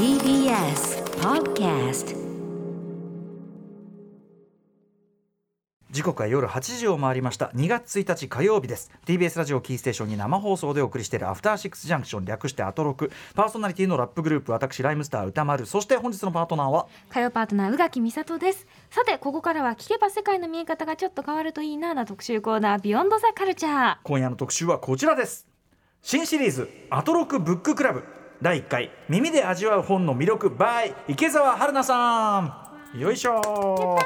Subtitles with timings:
[0.00, 2.16] TBS Podcast
[5.90, 7.50] 時刻は夜8時を回りました。
[7.54, 8.90] 2月1日火曜日です。
[9.04, 13.12] TBS ラジオキーステーションに生放送でお送りしているアフターシックスジャンクション略してアトロク。
[13.34, 15.66] パーソナリティのラップグループ私ライムスター歌丸。
[15.66, 16.86] そして本日のパートナーは？
[17.10, 18.66] 火曜パートナー宇垣美里です。
[18.88, 25.46] さてここからは聞けば世界の見え方がちょっと変わるといいなな特集コーナービヨンドザカルチャー今夜の特集はこちらです。
[26.00, 28.02] 新シリーズアトロクブッククラブ
[28.42, 32.40] 第1回耳で味わう本の魅力 by 池澤春菜さ
[32.94, 32.98] ん。
[32.98, 33.98] よいしょ。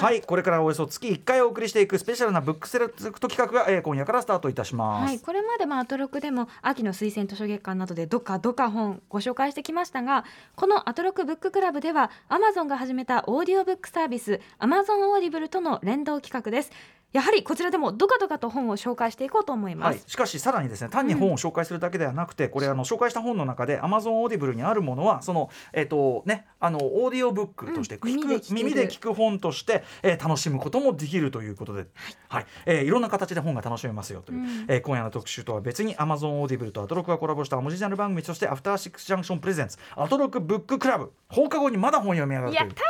[0.00, 10.24] はいこれからおよそ月1回お送りしていくスペシャルなブックセレクト企画が、えー今夜からスタートいたします、はい、これまでまあアトロクでも秋の推薦図書月間などでどかどか本ご紹介してきましたが
[10.56, 16.72] このアトロクブッククラブではアマゾンが始めたオーディオブックサービスアマゾンオーディブルとの連動企画です
[17.12, 28.00] やはりこちらでもどかどかと本を紹介していこうと思います、はい、しかしさらにですね単に本を紹介するだけではなくて、これあの紹介した本の中で Amazon オーディブルにあるものはそのえっ、とねあのオーディオブックとしてうん。
[28.00, 31.86] 聞く、耳で聞く本として、えー楽しむこともできるということで、
[32.28, 32.46] はい。
[32.66, 34.46] えーいろんな形で本が楽しめますよという、うん。
[34.68, 41.12] えー今夜の特集とは別に Amazon オーディブルとアトロクがコラボしたオリジナル番組としてアフターシックスジャンクション presents アトロクブッククラブ。
[41.28, 42.68] 放課後にまだ本読み上がるという。
[42.68, 42.82] やった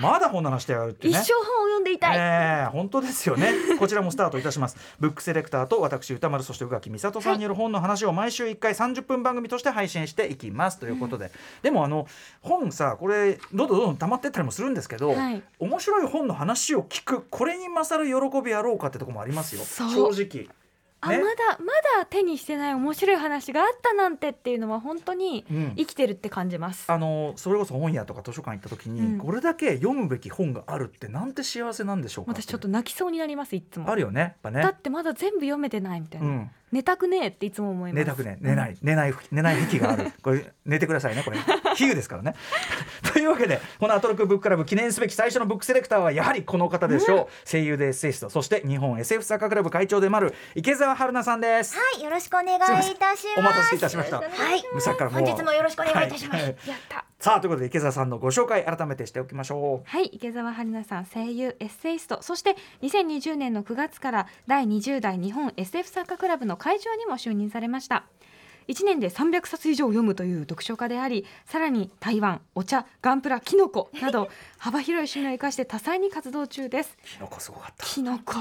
[0.00, 1.20] まだ本の話してやがるっていうね。
[1.20, 3.52] 一生本を読んでいたい、ええ本当ですよね。
[3.78, 4.76] こちらもスタートいたします。
[4.98, 11.30] ブックセレクターと私歌丸そして宇垣美里さんによる本の話を毎週1回30分番組として配信していきますということで、
[11.62, 12.06] でもあの
[12.40, 19.62] 本さこれどんどんどんどん溜まってったりもするんですけど、はい面白い本の話を聞くこれに勝る喜びやろうかってところもありますよ。
[19.64, 20.48] 正直。
[21.00, 21.18] あね。
[21.18, 21.66] まだま
[22.00, 25.72] だ手にしてない面白い話があったなんてっていうのは本当にうん。
[25.76, 29.18] 生きてるって感じます、あのそれこそ本屋とか図書館行った時に、うん。
[29.18, 33.90] これだけ読むべき本があるってなんて幸せなんでしょうか私ちょっと泣きそうになりますいつも。
[33.90, 34.62] あるよねやっぱね。
[34.62, 36.50] だってまだ全部読めてないみたいうな、ん。
[36.72, 37.98] 寝たくねえっていつも思います。
[37.98, 38.76] 寝たくね寝ない。
[38.82, 40.12] 寝ない寝ない息がある。
[40.22, 41.38] これ寝てくださいねこれ
[41.76, 42.34] 比喩ですからね。
[43.12, 51.76] というわけでこのアトロクブッククラブ記念すべき最初のブックセレクターはやはりこの方でしょう、声優でエッセイストそして日本 SF 作家クラブ会長でもある池澤春菜さんです。
[51.76, 53.26] はい、よろしくお願いいたします。
[53.36, 54.16] お待たせいたしました。
[54.18, 56.42] はい、さっきから本日もよろしくお願いいたします。
[56.42, 56.56] はい。
[56.66, 57.04] やった。
[57.18, 59.88] さあということで池澤さんのご紹介改めてしておきましょう。
[59.88, 62.22] はい池澤春菜さん声優エッセイスト。
[62.22, 68.04] そして2020年の9月から第20代日本 SF 作家クラブの会長にも就任されました
[68.68, 74.28] 1年で300冊以上読むという読書家でありさらに台湾お茶ガンプラキノコなど
[74.58, 76.96] 幅広い趣味を生かして多彩に活動中です。
[77.04, 77.84] キノコすごかった。
[77.84, 78.34] キノコ。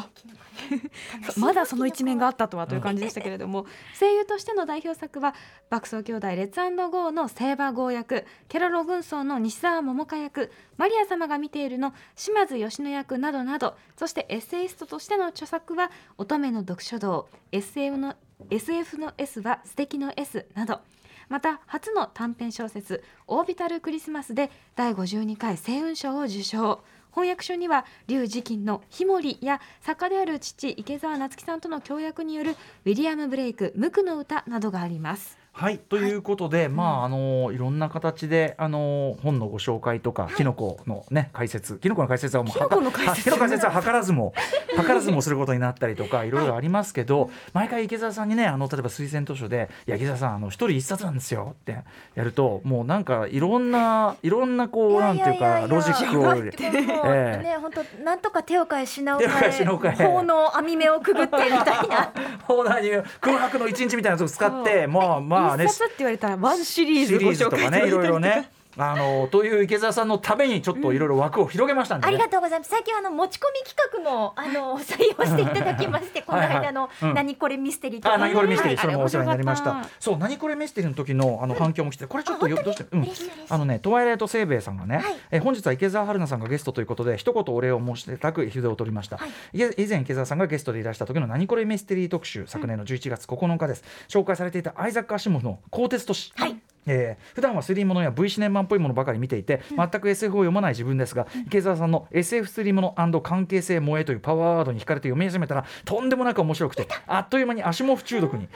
[1.38, 3.66] まだその一面があったとはという感じでしたけれども、
[4.00, 5.36] 声優としての代表作は
[5.70, 6.60] 爆走兄弟レッツ
[6.90, 18.16] ゴーのセーバーゴー役ケロロ軍曹の西澤桃香役マリア様が見ているの島津義乃役などなどそしてエッセイストとしての著作は乙女の読書道 SF の
[18.50, 20.82] SF の S は素敵の S など
[21.30, 32.52] また初の短編小説「オービタルクリスマス」で第52回星雲賞を受賞翻訳書には劉慈欣の「ひもり」や作家である父池澤夏樹さんとの協約による
[32.86, 35.45] ウィリアム・ブレイク「無垢の歌」などがあります。
[35.58, 41.78] はいということで、まああのいろんな形であの本のご紹介とか、キノコのね解説。
[41.78, 43.20] キノコの解説はもうキノコの解説。
[43.22, 44.34] はキノコの解説は図らずも
[44.78, 46.30] 図らずもすることになったりとかい。
[46.30, 51.78] ろいろありますけど、毎回池澤さんにねあの例えば推薦図書で「いや池澤さんあの一人一冊なんですよ」って
[52.16, 62.12] やるともうなんかいろんないろんなこうなんていうかロジックをね、本当なんとか手を変え品を変え法の網目をくぐってみたいな。
[62.44, 68.50] 放題に空白の一日みたいなとこ使ってまあまあ冊って言われたらワンシリーズご紹介とかねいろいろね。
[68.78, 72.70] あのという池澤さんのためにちょっといろいろ枠を広げましたんで、ねありがとうございます。
[72.70, 78.18] 最近はあの持ち込み企画もあの 採用していただきまして、この間のうん何これミステリーとあ、か。
[78.18, 79.86] 何これミステリー、はいそれもお世話になりました。
[80.00, 83.08] そう、何これミステリーの時の、あの反響も来て、これちょっとよ、どうして、うん。
[83.50, 89.18] あのね、トワイライト生兵衛さんがね、はいえ本日は池澤春菜さんがゲストということで、一言お礼を申してたく筆を取りました。
[89.54, 93.84] いえ以前池澤さんがゲストでいらした時の何これミステリー特集、昨年の11月9日です。
[94.08, 96.34] 紹介されていたアイザック・アシモフの鋼鉄都市。
[96.36, 108.48] はいえー普段はスリーものや V シネマンっぽいものばかり見ていて、全く SF を読まない自分ですが、池澤さんの SF スリーもの関係性萌えというパワーワードに惹かれて読み始めたらとんでもなく面白くてあっという間に足も不中毒に。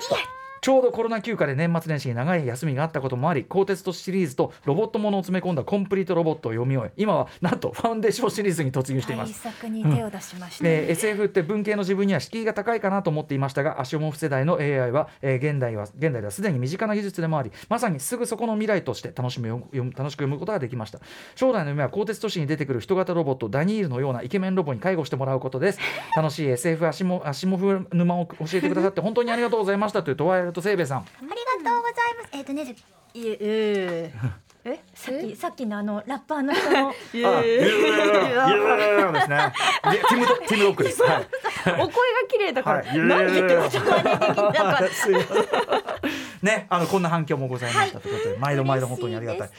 [0.61, 9.51] ちょうどコロナ休暇で年末年始に長い休みがあったこともあり、鋼鉄都市シリーズとロボットものを詰め込んだコンプリートロボットを読み終え、今はなんとファウンデーションシリーズに突入しています対。
[9.51, 10.63] 策に手を出しました。
[10.63, 21.00] で SF って文系の自分には敷居が高いかなと思っていましたがアシオモフ世代の AI は、えー現代は現代ではすでに身近な技術でもありまさにすぐそこの未来として楽しむ楽しく読むことができました
[21.35, 25.79] 将来の夢は鋼鉄都市に出てくる人型ロボットダニールのようなイケメンロボに介護してもらうことです
[26.15, 30.98] 楽しい SF アシモアシモフ沼を教えてくださって本当にありがとうございましたというトワイライトセイベイさん。
[31.00, 31.28] あり
[31.63, 32.30] がとうございます。
[32.34, 32.75] えっ、とね、
[33.13, 34.13] いええ？
[34.66, 36.92] えさっきさっきのあのラッパーの人の。
[39.13, 39.54] ですね。
[39.92, 41.01] で ティムドティムロックです。
[41.01, 41.28] はい。
[41.66, 41.92] お声が
[42.28, 42.98] 綺麗だから、はい。
[42.98, 44.80] 何言ってきなか
[46.41, 49.50] ね、あのこんな反響もございましたということで、毎度毎度本当にありがたい。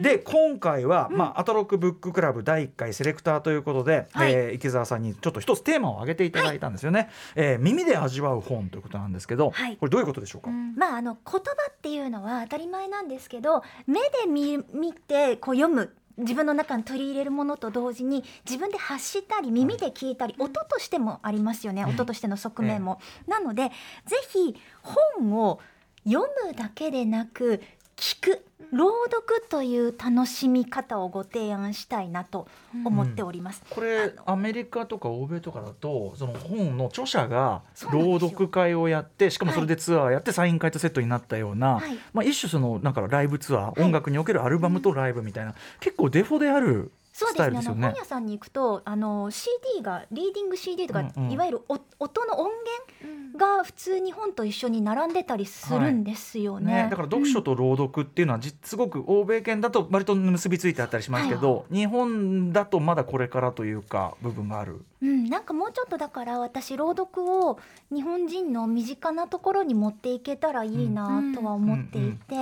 [0.00, 4.32] で今回は、まあアトロックブッククラブ第1回セレクターということで、はい。
[4.32, 7.08] えー池澤さんにちょっと一つテーマを挙げていただいたんですよね。
[7.34, 9.76] えー耳で味わう本ということなんですけど、はい。
[9.76, 10.50] これどういうことでしょうか？
[10.50, 11.38] まああの言葉
[11.70, 23.00] っていうのは当たり前なんですけど目で見見てこう読む自分の中に取り入れるものと同時に自分で発したり耳で聞いたり、音としてもありますよね、音としての側面も。
[23.26, 23.70] なので
[24.04, 25.60] ぜひ本を
[26.04, 27.60] 読むだけでなく
[27.96, 32.46] 聞く朗読という楽しみ方をご提案したいなと
[32.84, 33.62] 思っております。
[33.68, 41.98] これアメリカとか欧米とかだとその本の著者が朗読会をやってしかもそれでツアーやってサイン会とセットになったような、はい。
[42.12, 43.82] まあ、一種そのなんかライブツアー、はい。
[43.82, 47.58] 音楽におけるアルバムとライブみたいな、結構デフォであるスそうですね。
[47.58, 47.62] ね。
[47.62, 51.30] の本屋さんに行くとあの CD がリーディング CD とか、うんうん。
[51.30, 52.50] いわゆるお音の音
[52.94, 56.84] 源が普通に本と一緒に並んでたりするんですよね。
[56.84, 64.84] ね、だから読書と朗読っていうのはじすごく欧米圏だと割と結びついてあったりしますけど、日本だとまだこれからというか部分がある。
[65.02, 67.58] うん、なんかもうちょっとだから私朗読を
[67.92, 72.36] 日本人の身近なところに持っていけたらいいなとは思っていて、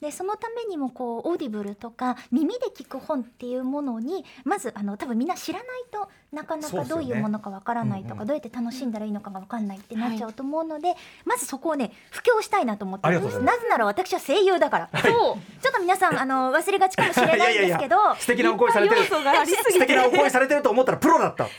[0.00, 10.94] でそのためにもこうオーディブルとか耳で聞く本っていうものにまずあの多分みんな知らないとなかなかどういうものかわからないとか、うんうんどうやって楽しんだらいいのかがわかんないってなっちゃうと思うので、
[11.24, 15.12] まずそこをね布教したいなと思ってなぜなら私は声優だから、そう
[15.60, 17.96] ちょっと皆さんあの忘れがちかもしれないんですけど。
[18.18, 19.02] 素敵なお声されてる。
[19.06, 21.44] 素敵なお声されてると思ったらプロだった。
[21.44, 21.50] ね。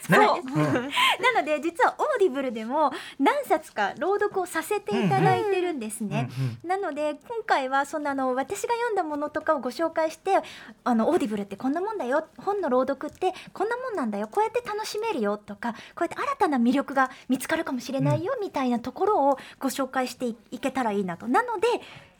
[0.45, 6.30] なので実はオーディブルでも何冊か朗読をさせていただいてるんですね。
[6.63, 10.38] なので今回はそんなあの私が読んだものとかをご紹介して
[10.84, 12.28] あのオーディブルってこんなもんだよ。
[12.38, 14.28] 本の朗読ってこんなもんなんだよ。
[14.28, 21.28] こうやって楽しめるよとかこうやって新たな魅力が見つかるかもしれないよみたいなところをご紹介していいけたらいいなと。
[21.28, 21.68] なので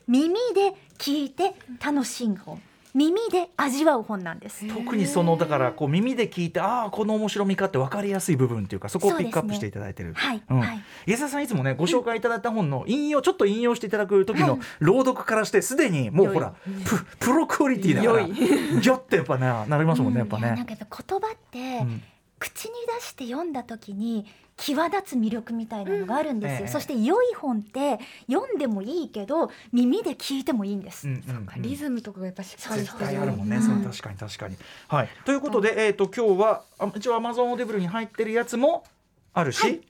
[0.06, 1.54] 耳で聞いて
[1.84, 2.60] 楽しむ本
[2.94, 4.66] 耳で味わう本なんです。
[4.72, 10.14] 特にそのだからこう耳で聞いてああこの面白みかって分かりやすい部分っていうかそこをピックアップしていただいてる。
[10.14, 10.60] はい、うん。
[10.60, 10.82] はい。
[11.06, 16.54] 家澤さんいつもねご紹介いただいた本の引用ちょっと引用していただく時の朗読からしてすでにもうほら
[16.84, 20.46] ププロクオリティだからギョってやっぱねなりますもんねやっぱね。
[20.46, 22.02] いやなんか言葉って、うん。
[22.38, 24.26] 口に出して読んだ時に
[24.56, 26.62] 際立つ魅力みたいなのがあるんですよ、うん。
[26.62, 27.98] ええそして良い本って
[28.30, 31.62] 読んでもいいけど耳で聞いてもいいんです、うんうんうん。
[31.62, 33.10] リズムとかがやっぱしっかり絶してる。
[33.10, 33.82] 対あるもんね、うん。
[33.84, 34.56] 確かに確かに。
[34.88, 38.84] はい、ということで、えー、と今日はあ一応アマゾンオーディブルに入ってるやつも
[39.32, 39.82] あるし、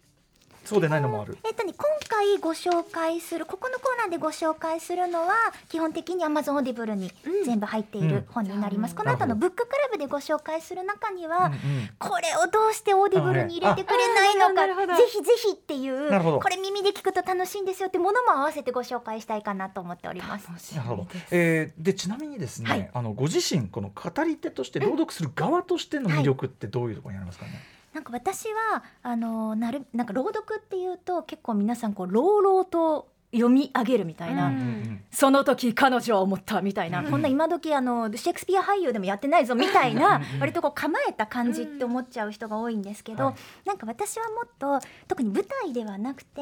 [0.64, 1.36] そうでないのもある。
[1.44, 5.34] えっとね今回ご紹介するここのコーナーでご紹介するのは
[5.68, 7.12] 基本的に Amazon オーディブルに
[7.44, 8.96] 全部入っている本になります、うん。
[8.96, 11.58] この後のブッククラブでご紹介する中には、うんうん。
[11.98, 20.46] これをどうしてオーディブルに入れてくれないのかぜひぜひっていうなるほどこれ耳で聞くと楽しいんですよってものも合わせてご紹介したいかなと思っております。
[20.48, 21.06] 楽しみなるほど。
[21.30, 27.52] えー、でちなみにですね、はいあのご自身この語り手として朗読する側としての魅力ってどういうところにありますかね？
[27.94, 35.02] なんか私はあのなるなんか朗読っていうと結構皆さんこう朗々と読み上げるみたいな、うん。
[35.10, 37.10] その時彼女は思ったみたいな、うん。
[37.10, 40.40] こんな今時あのシェイクスピア俳優でもやってないぞみたいなうん。
[40.40, 43.34] 割とこう構えた感じって思っちゃう人が多いんですけど、はい
[43.66, 46.40] なんか私はもっと特に舞台ではなくて、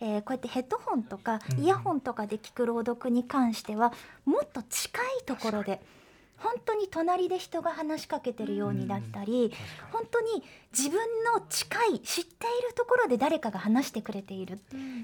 [0.00, 1.64] えーこうやってヘッドホンとかうん。
[1.64, 3.92] イヤホンとかで聞く朗読に関しては
[4.24, 5.80] もっと近いところで
[6.42, 9.52] 本当に隣で人が話しかけてるようになったり、
[9.92, 10.42] 本当に
[10.76, 14.58] 自分の近い知っているところで誰かが話してくれている。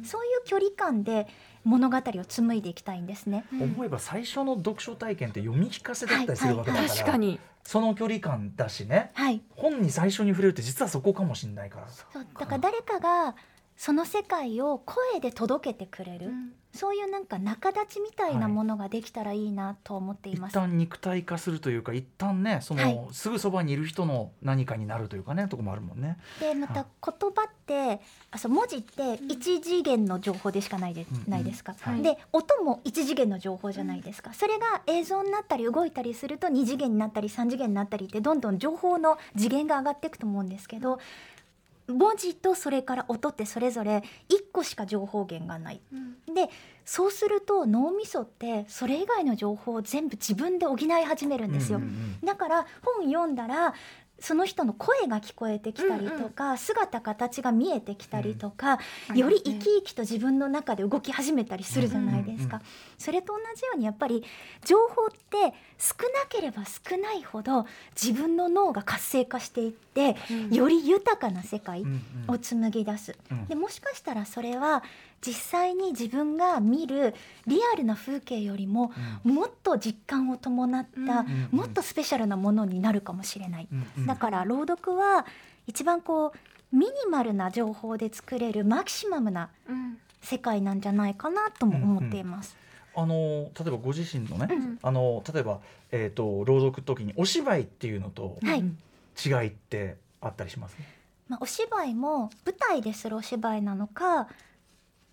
[0.05, 1.29] そういう距離感で
[1.65, 3.45] 物語を紡いでいきたいんですね。
[3.53, 7.39] 思えば最初の読書体験って読み聞かせだったりするわけだから、確かに。
[7.63, 9.11] その距離感だしね。
[9.15, 11.89] はい、本に最初に触れるって実はそこかもしれないから。
[11.89, 12.27] そう。
[12.39, 13.37] だから誰かが
[13.77, 16.33] その世界を声で届けてくれる、
[16.75, 20.55] そういうなんか仲立ちみたいなものができたらいいなと思ってい一ます。
[20.55, 23.01] 旦肉体化するというか一旦ねその、はい。
[23.13, 26.19] すぐそばにいる人の何かになるというかねとこもあるもんね。
[26.41, 31.31] でまた言葉ってあそう文字って一次元の情報でしかないで,、うん。
[31.31, 32.03] ないですか、はい。
[32.03, 40.99] で音も一次元の情報じゃないですか、それが映像になったり動いたりすると二次元になったり三次元になったりってどんどん情報の次元が上がっていくと思うんですけど
[41.89, 45.81] 文字とそれから音ってそれぞれ一個しか情報源がない。
[46.27, 46.49] で
[46.85, 51.79] そうすると脳みそってそれ以外の情報を全部自分で補い始めるんですよ。
[51.79, 53.75] うんうんうんだから本読んだら
[54.21, 58.79] その人の声が聞こえてきたりとか、姿形が見えてきたりとか、
[59.11, 59.17] うん。
[59.17, 62.63] より生き生きと自分の中で動き始めたりするじゃないですか、うん
[62.99, 64.25] それと同じようにやっぱり
[64.65, 70.51] 情報って少なければ少ないほど自分の脳が活性化していって、うん。
[70.51, 72.35] より豊かな世界うんうん。
[72.35, 73.47] を紡ぎ出す、うん。
[73.47, 74.83] でもしかしたらそれは
[75.21, 77.15] 実際に自分が見る
[77.47, 78.93] リアルな風景よりも
[79.25, 81.49] もっと実感を伴った、うん。
[81.51, 83.87] もっとスペシャルなものになるかもしれない、うん。
[83.99, 84.07] うん。
[84.07, 85.27] だから朗読は
[85.67, 86.33] 一番こ
[86.73, 89.99] うミニマルな情報で作れるマキシマムなうん。
[90.21, 92.57] 世界なんじゃないかなとも思っています。
[92.97, 94.79] あの例えばご自身のね、うん。
[94.83, 95.61] あの例えば、
[95.93, 100.77] えー、と朗読の時にお芝居っていうのと違いってあったりします？
[100.77, 100.93] ね。
[101.29, 104.27] まあ、お芝居も舞台でするお芝居なのか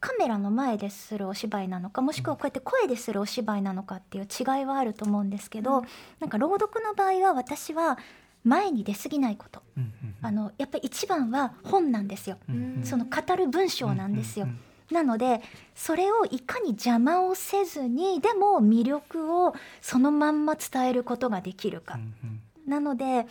[0.05, 5.85] カメラの前でするお芝居なのかもしくはこうやって声でするお芝居なのかっていう違いはあると思うんですけど、うん。
[6.19, 7.97] なんか朗読の場合は私は
[8.43, 9.63] 前に出過ぎないこと。
[9.75, 12.83] うんうんあのやっぱり一番は本なんですよ、うんうん。
[12.83, 14.45] その語る文章なんですよ。
[14.45, 14.59] うんうん。
[14.91, 15.41] なので
[15.73, 21.95] それをいかに邪魔をせずにでも魅力をそのまんま伝えることができるか。
[21.95, 21.97] う。
[21.97, 22.41] んうん。
[22.69, 23.25] なので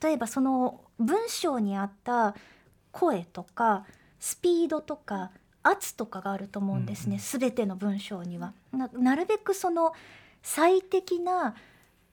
[0.00, 2.36] 例えばその文章にあった
[2.92, 3.84] 声とか
[4.20, 5.32] スピードとか
[5.64, 8.88] 圧とかがあると思うんですね、うん全ての文章にはな。
[8.92, 9.92] なるべくその
[10.42, 11.56] 最適な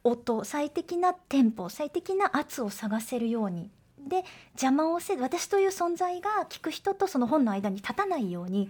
[0.03, 3.69] 音最適なテンポ最適な圧を探せるように。
[3.99, 8.67] で邪魔をせず私という存在が聞く人とその本の間に立たないように、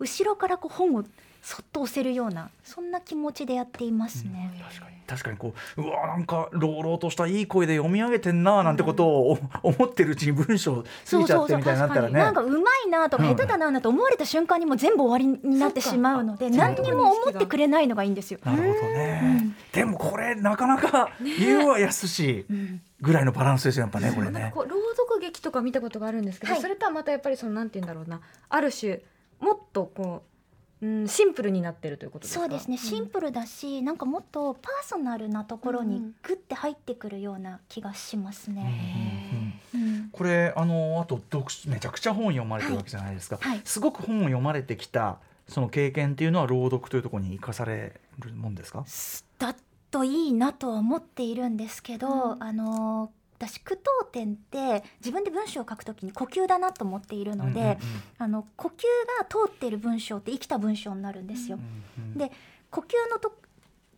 [0.00, 1.04] 後ろからこう本を
[1.42, 4.52] そっと押せるようなそんな気持ちでやっていますね。
[4.68, 12.12] 確かに確かにこううわなんか朗々としたいい声で読み上げてんななんてことを、思ってるうちに文章過ぎちゃってみたいになったらね。
[12.12, 18.38] なんかうまいなとかうん下手だななんて思われた瞬間にもう全部終わりになってしまうのでそっか何にも思ってくれないのがいいんですよ。
[18.44, 22.82] なるほどね、でもこれなかなか言うはやすしうん。
[23.00, 24.52] ぐらいのバランスですよやっぱねこれね。
[24.54, 26.62] 朗読劇とか見たことがあるんですけど、はい。
[26.62, 28.20] それとはまたやっぱりそのなんて言うんだろうな。
[28.50, 29.00] ある種
[29.40, 30.22] もっとこ
[30.82, 32.40] う、うん、シンプルになってるということですか？
[32.40, 32.78] そうですね。
[32.78, 39.60] シンプルだし、なんかもっとパーソナルなところにうんグッて入ってくるような気がしますうんうんね。
[39.74, 39.82] うん。
[39.82, 40.08] うん。
[40.10, 43.60] これあのあと読書めちゃくちゃ本読まれてるわけじゃないですか、はい。
[43.64, 45.18] すごく本を読まれてきた
[45.48, 48.84] その経験っていうのは朗読というところに生かされるもんですか？
[49.38, 49.54] だ
[49.90, 52.42] といいなとは思っているんですけど、うん。
[52.42, 57.78] あの私句読点って自分で文章を書くときに呼吸だなと思っているので、
[58.18, 58.72] あの呼吸
[59.18, 61.56] が通っている文章って生きた文章になるんですよ。
[61.56, 62.30] うんうんうんで
[62.70, 63.36] 呼吸のと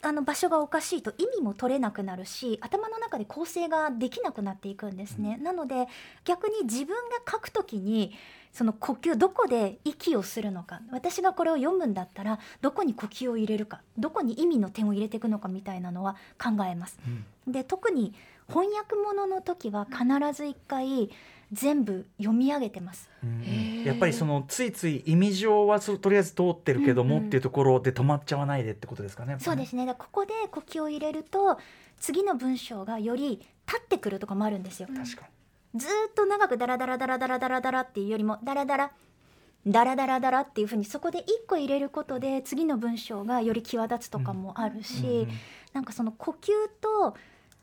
[0.04, 5.36] あの場所がおかしいと意味も取れなくなるし頭の中で構成ができなくなっていくんですね。
[5.36, 5.86] なので
[6.24, 8.12] 逆に自分が書くときに
[8.52, 16.98] その呼吸どこで息をするのか私がこれを読むんだったらどこに呼吸を入れるかどこに意味の点を入れていくのかみたいなのは考えます。
[17.06, 18.14] うんで特に
[18.48, 21.10] 翻訳物の時は必ず一回
[21.52, 23.10] 全部読み上げてます。
[23.22, 29.36] うんやっぱりそのついつい意味上はそとりあえず通ってるけども、うんうんっていうところで止まっちゃわないでってことですかね。
[29.38, 29.86] そうですね。
[29.98, 31.58] ここで呼吸を入れると
[31.98, 34.88] 次の文章がより立ってくるとかもあるんですよ。
[34.88, 35.28] 確か
[35.74, 38.92] ずーっと長くダラダラダラダラダラダラっていうよりもダラダラ
[39.66, 45.08] ダラダラダラっていうふうにそこで一個入れることで次の文章がより際立つとかもあるし、に。
[45.08, 45.28] うんうん
[45.72, 47.16] なんかその呼吸と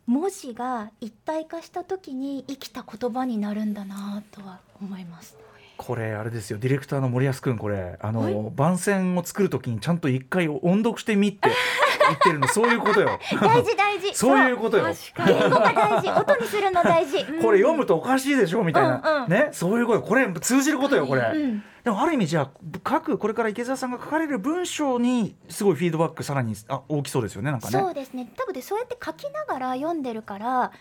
[0.09, 5.37] 文字が一体化した時に生きた言葉になるんだなとは思います。
[5.77, 11.49] これあれですよディレクターの森保君これあの、はい番宣を作るときにちゃんと一回音読してみって
[12.09, 13.19] 言ってるのそういうことよ。
[13.39, 14.13] 大事大事。
[14.17, 14.85] そういうことよ。
[15.27, 16.09] 言語が大事。
[16.19, 17.23] 音にするの大事。
[17.39, 19.49] これ読むとおかしいでしょみたいな、うんうんね？
[19.51, 22.51] そういうことこれ通じることよこれ、うんでもある意味じゃあ
[22.89, 27.79] 書くこれから池澤さんが書かれる文章にすごいフィードバックさらにあ大きそうですよねなんかね。
[27.79, 28.31] そうですね。
[28.35, 30.71] 多分でそうやって書きながら読んでるから、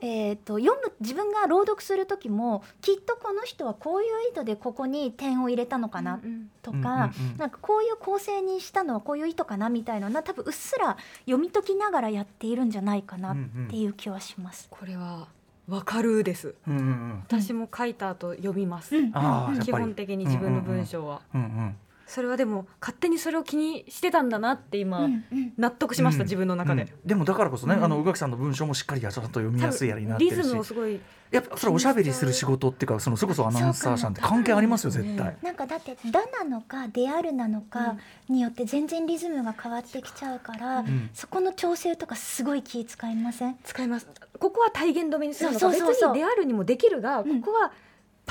[0.00, 6.90] えー、と読む自分が朗読する時もきっとこの人はこういう意図でここに点を入れたのかなうんとか、うんうん
[7.32, 7.38] うん。
[7.38, 13.36] なんかこういう構成にしたのはこういう意図かなみたいなのは多分うっすら読み解きながらやっているんじゃないかなっ
[13.70, 14.66] ていう気はします。
[14.70, 15.28] これは
[15.68, 16.54] わかるです。
[16.68, 17.22] うんうんうん。
[17.26, 19.12] 私も書いた後読みます、うん。
[19.12, 19.84] 基ああやっぱり。
[19.84, 25.52] 本的に自分の文章は、うんうんそれはでも勝手にそれを気にしてたんだなって今、うんうん。
[25.56, 26.26] 納得しました、うん。
[26.26, 26.88] 自分の中で、うん。
[27.04, 27.84] でもだからこそね、うん。
[27.84, 35.46] あの宇垣さんの文章もしっかりやちゃんと読みやすいやりになってリズるしムをすごいやっぱそれはおしゃべりする仕事っていうかそのそれこそアナウンサーさんって関係ありますよ絶対、うん。
[35.46, 37.96] なんかだって「だ」なのか「である」なのか
[38.28, 44.06] によって全然リズムが変わってきちゃうから、んそこの調整とかすごい気遣いません使います
[44.38, 47.40] ここは体現止めにするのかそうそうそう別にであるにもできるが、うん。
[47.40, 47.72] ここは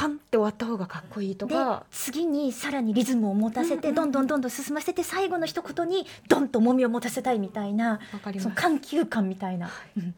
[0.04, 8.44] パンって終わった方がかっこいいとでか次にさらにリズムを持たせて、どんどんどんどん進ませて最後の一言にドンと重みを持たせたいみたいなわかります。
[8.44, 10.14] その緩急感みたいな、うん。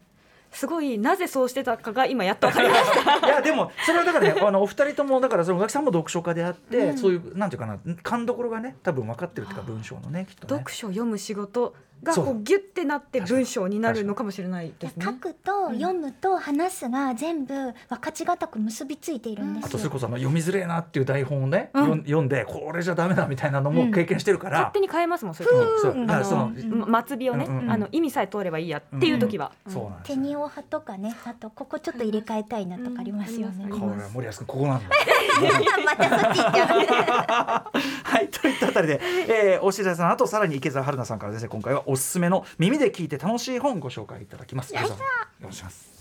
[0.52, 3.18] すごいなぜそうしてたかが今やっと分かりました。
[3.28, 6.98] いやでもそれはだからねあのお二人ともだからその宇垣さんも読書家であって、うん。
[6.98, 10.58] そういうなんていうかな勘どころがね多分分かってるっていうか文章のねきっとね。
[10.58, 15.06] 読書を読む仕事がこうギュッてなって文章になるのかもしれないですね。
[15.06, 19.68] 書くと読むと話すが全部分かちがたく結びついているんですよ。
[19.68, 21.98] あとそれこそあの読みづれえなっていう台本をね、うん。
[22.04, 25.92] 読んでこれじゃダメだみたいなのも経験してるから、勝手に変えますもんそういう時そう。
[25.94, 26.08] うん。
[26.08, 26.52] だからその、
[27.08, 33.66] 末尾をね、うんうんあの意味さえ通ればいいやっていう時は、そうなんです手よにお派とかねあとここちょっと入れ替えたいなとかありますよね。
[33.70, 33.80] うん。
[33.80, 34.96] これは森保君ここなんだ。
[35.86, 37.80] またそっち行っちゃう。
[38.04, 44.74] はいといったあたりで、えー、お知らせの後さらに池澤春菜さんからですね今回はおすすめの耳で聞いて楽しい本ご紹介いただきます。
[44.74, 45.96] よろしくお願いします。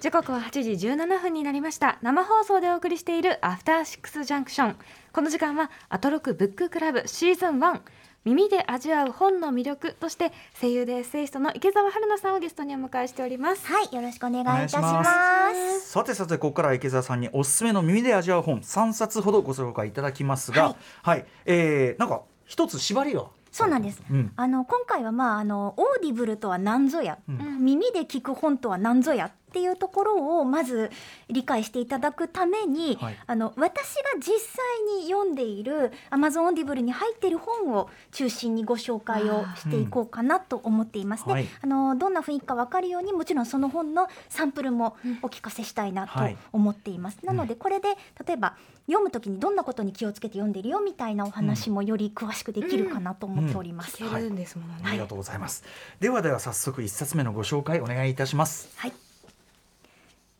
[0.00, 1.98] 時刻は8時17分になりました。
[2.00, 4.76] 生放送でお送りしているアフターシックスジャンクション
[5.12, 7.80] この時間はアトロクブッククラブシーズン1
[8.24, 13.66] 耳で味わう本の魅力として声優でエッセイストの池澤春菜さんをゲストにお迎えしております。
[13.66, 15.04] はい、よろしくお願いいたしま
[15.52, 15.90] す。
[15.90, 24.02] さてさてここからは池澤さんにおすすめの耳で味わう本3冊ほどご紹介いただきますが、ははいい、えー、なんか一つ縛りがそうなんです。
[24.10, 24.32] うん。
[24.34, 27.64] あの今回はまああのオーディブルとは何ぞや、うん。
[27.64, 30.90] 耳で聞く本とは何ぞやっていうところをまず
[31.28, 41.32] 理解していただくために、はいあの私が実際に読んでいる Amazon オーディブルに入っている本を中心にご紹介をしていこうかなと思っていますね。
[41.32, 47.18] はいあのどんな雰囲気か分かるようにもちろんその本のサンプルもお聞かせしたいなとはい思っています。
[47.24, 53.96] なのでこれで例えば読むときにどんなことに気をつけて読んでいるよみたいなお話もより詳しくできるかなと思っております。
[53.96, 55.64] 聞けるんですものね、ありがとうございます。
[56.00, 58.68] ではでは早速一冊目のご紹介お願いいたします。
[58.76, 59.09] はい。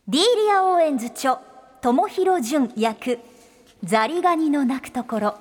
[0.09, 1.41] ディーリア・オーエンズ著
[1.83, 3.19] 友廣純訳
[3.85, 5.39] ザリガニの鳴くところ。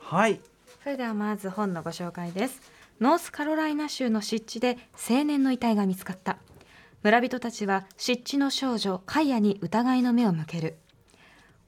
[0.00, 0.40] はい。
[0.82, 2.60] それではまず本のご紹介です。
[3.00, 6.38] ノースカロライナ州の湿地で青年の遺体が見つかった。
[7.02, 10.78] 村人たちは湿地の少女カイアに疑いの目を向ける。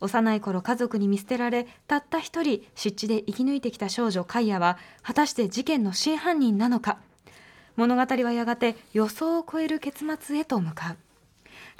[0.00, 6.99] 幼い頃家族に見捨てられたった一人湿地で生き抜いてきた少女カイアは果たして事件の真犯人なのか。
[7.76, 11.10] 物語はやがて予想を超える結末へと向かう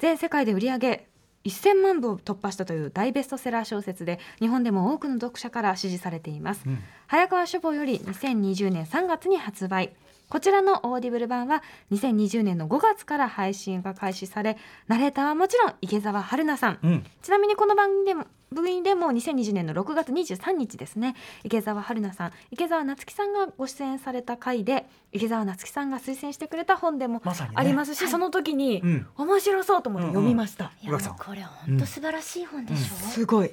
[0.01, 1.07] 全世界で売り上げ
[1.45, 6.79] 1000万部を突破したという大ベストセラー小説で日本でも多くの読者から支持されています、うん。
[7.05, 9.93] 早川書房より2020年3月に発売
[10.31, 16.79] こちらのオーディブル版は2020年の5月から配信が開始されナレーターはもちろん池澤春菜さん。
[16.81, 17.05] うん。
[17.21, 21.15] ちなみにこの番組でも部員でも2020年の6月23日ですね。
[21.43, 22.31] 池澤春菜さん。
[22.49, 27.21] 池澤夏樹さんがご出演された回で池澤夏樹さんが推薦してくれた本でも
[27.53, 29.07] ありますし、その時にうん。
[29.17, 31.13] 面白そうと思って読みました、いや宇垣さん。
[31.13, 33.51] もうこれ本当素晴らしい本でしょ、すごい。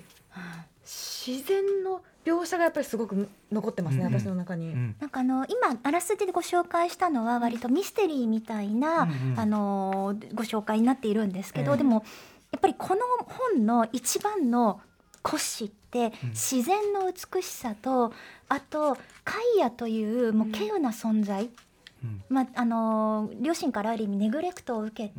[0.84, 4.20] 自然の描写がやっぱりすごく残ってますね、うんうん。
[4.20, 4.96] 私の中に、うん。
[5.00, 9.40] なんかあの今あらすじでご紹介したのは割とミステリーみたいな、うんうん。
[9.40, 12.04] あのご紹介になっているんですけど、ええでも
[12.52, 14.80] やっぱりこの本の一番の
[15.22, 16.28] 骨子ってうん。
[16.30, 18.12] 自然の美しさと、
[18.48, 21.50] あとカイアというもう稀有な存在、うん
[22.28, 25.12] まあ、あの両親からある意味ネグレクトを受けて、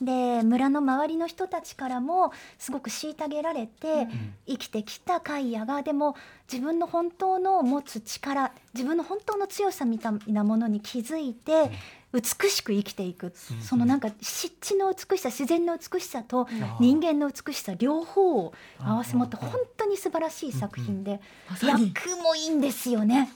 [0.00, 6.14] うんで村の周りの人たちからもすごく虐げられて、うん生きてきたカイアがでも
[6.50, 11.70] 自分の本当の持つ力自分の本当の強さみたいなものに気づいて
[12.12, 16.46] 美しく生きていく、うんそのなんか湿地の美しさ自然の美しさと
[16.80, 21.92] 人間の美しさ両方を合わせ持って本当に素晴らしい作品で、まさに。
[21.94, 23.30] 役もいいんですよね。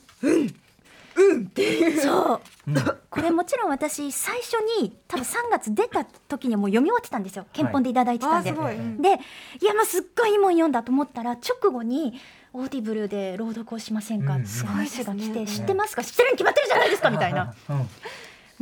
[2.03, 2.41] そう。
[2.69, 2.75] うん。
[3.11, 7.47] これもちろん私最初に多分3月出た時にはもう読み終わってたんですよ。
[7.53, 8.51] 献本でいただいてたんで。
[8.51, 9.03] あーすごい、うん。
[9.03, 9.13] でい
[9.65, 12.15] やまあすっごいいいもん読んだと思ったら直後に
[12.53, 15.59] オーディブルで朗読をしませんかうんって話が来て、すごいですね。
[15.59, 16.03] 知ってますか？
[16.03, 17.55] 知ってるに決まってるじゃないですかみたいな。
[17.69, 17.77] うん。
[17.77, 17.85] も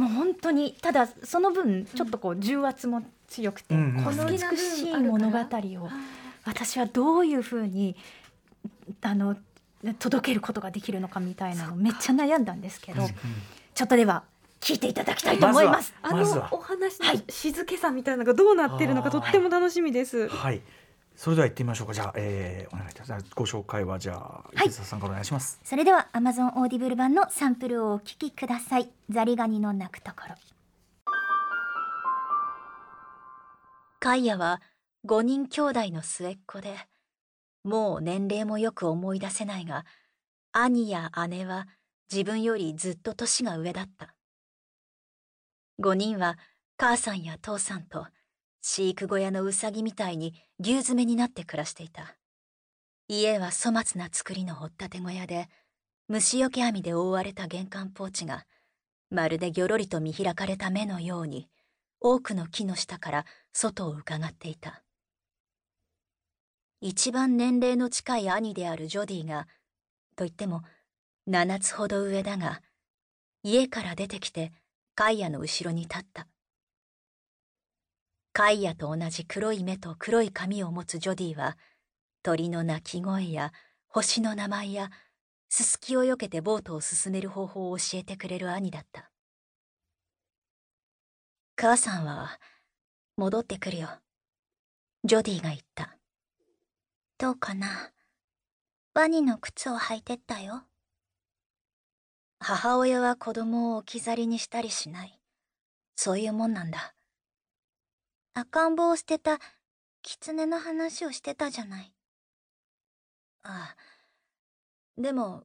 [0.06, 4.04] う本当にただその分ちょっとこう重圧も強くて、うんうん。
[4.04, 5.88] この美しい物語を
[6.44, 7.96] 私はどういうふうに
[9.02, 9.36] あの
[9.98, 13.08] 届けることができるのかみたいなのめっちゃ悩んだんですけどうん
[13.74, 14.24] ちょっとでは
[14.60, 15.94] 聞いていただきたいと思います。
[16.02, 20.28] あまずはのお話はいの静けさみたいなのがどうなってるのかとっても楽しみです。
[20.28, 20.62] はい。
[21.14, 21.94] それでは行ってみましょうか。
[21.94, 23.26] じゃあ、えー、お願いいたします。
[23.36, 25.60] ご紹介はじゃあ、い池澤さんからお願いします。
[25.62, 28.90] それでは Amazon オーディブル版のサンプルをお聞きください。
[29.10, 30.34] ザリガニの鳴くところ。
[34.00, 34.60] カイヤは
[35.06, 36.74] 5人兄弟の末っ子で、
[37.64, 39.84] もう年齢もよく思い出せないが、
[40.52, 41.66] 兄や姉は
[42.10, 44.14] 自分よりずっと年が上だった。
[45.80, 46.38] 5人は
[46.76, 48.06] 母さんや父さんと
[48.60, 52.16] 飼育小屋のウサギみたいに牛詰めになって暮らしていた。
[53.08, 55.48] 家は粗末な作りの掘ったて小屋で、
[56.08, 58.44] 虫よけ網で覆われた玄関ポーチが、
[59.10, 61.48] まるでぎょろりと見開かれた目のように
[62.00, 64.82] 多くの木の下から外を伺っていた
[66.80, 69.48] 一番年齢の近い兄であるジョディが
[70.16, 70.62] と言っても
[71.28, 72.60] 7つほど上だが
[73.42, 74.52] 家から出てきて
[74.94, 76.28] カイヤの後ろに立った。
[78.32, 81.56] カイヤと同じ黒い目と黒い髪を持つジョディは
[82.22, 83.52] 鳥の鳴き声や
[83.88, 84.90] 星の名前や
[85.48, 89.10] すすきをよけてボートを進める方法を教えてくれる兄だった。
[91.56, 92.38] 母さんは
[93.16, 93.88] 戻ってくるよ。
[95.02, 95.97] ジョディが言った。
[97.20, 97.90] どうかな？
[98.94, 100.62] ワニの靴を履いてったよ。
[102.38, 105.18] 母親は子供を置き去りにしたりしない。
[105.96, 106.94] そういうもんなんだ。
[108.34, 109.40] 赤ん坊を捨てた
[110.02, 111.92] 狐の話をしてたじゃない。
[113.42, 113.76] ああ。
[114.96, 115.42] でも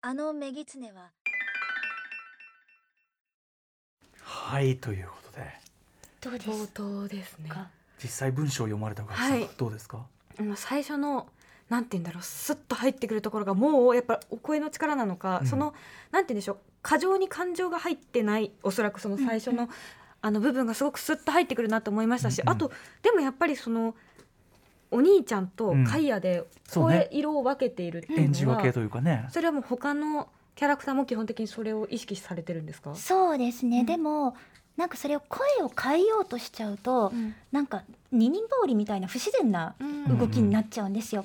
[0.00, 1.10] あのメギツネは。
[4.18, 5.46] はいということで。
[6.22, 7.68] どうです冒頭ですねか？
[8.02, 9.50] 実際文章を読まれた学さん、はい。
[9.58, 10.06] どうですか？
[10.56, 11.28] 最初の
[11.68, 15.46] なんて言うんだろうスッと入ってくるところがもうやっぱお声の力なのか、うん。
[15.46, 15.74] その
[16.10, 19.68] なんて言うんでしょう過剰に感情が入ってないおそらくその最初の、うん。
[20.24, 22.48] あの部分がすごくスッと入ってくるなと思いましたし、うん。
[22.48, 22.70] うんあと
[23.02, 23.94] でもやっぱりその
[24.90, 33.86] お兄ちゃんとカイヤで声色を分けているっていうのは、演じ分けというかね、それはもう他のキャラクターも基本的にそれを意識されてるんですか、そうですね、うん。
[33.86, 34.36] でも
[34.76, 37.34] なんかそれを声を変えようとしちゃうと、うん。
[37.52, 40.18] なんか二人羽織みたいな不自然なうん。
[40.18, 41.24] 動きになっちゃうんですよ、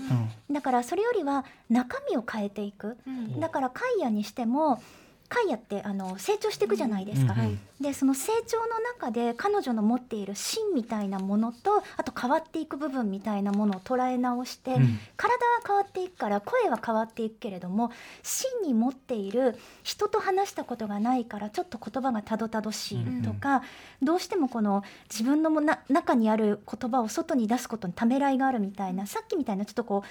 [0.50, 0.54] うん。
[0.54, 2.98] だからそれよりは中身を変えていく。
[3.08, 3.40] うん。
[3.40, 4.82] だからカイヤにしても
[5.30, 15.00] カイヤってあの成長していくじゃないですか、うんはいでその成長の中で彼女の持っている芯みたいなものとあと変わっていく部分みたいなものを捉え直して、うん。
[15.16, 17.92] 体は変わっていくから声は変わっていくけれども
[18.24, 23.62] 芯に持っている人と話したことがないからちょっと言葉がたどたどしいとか、
[24.02, 30.08] どうしてもこの自分のもな中にある言葉を外に出すことにためらいがあるみたいなさっきみたいなちょっとこう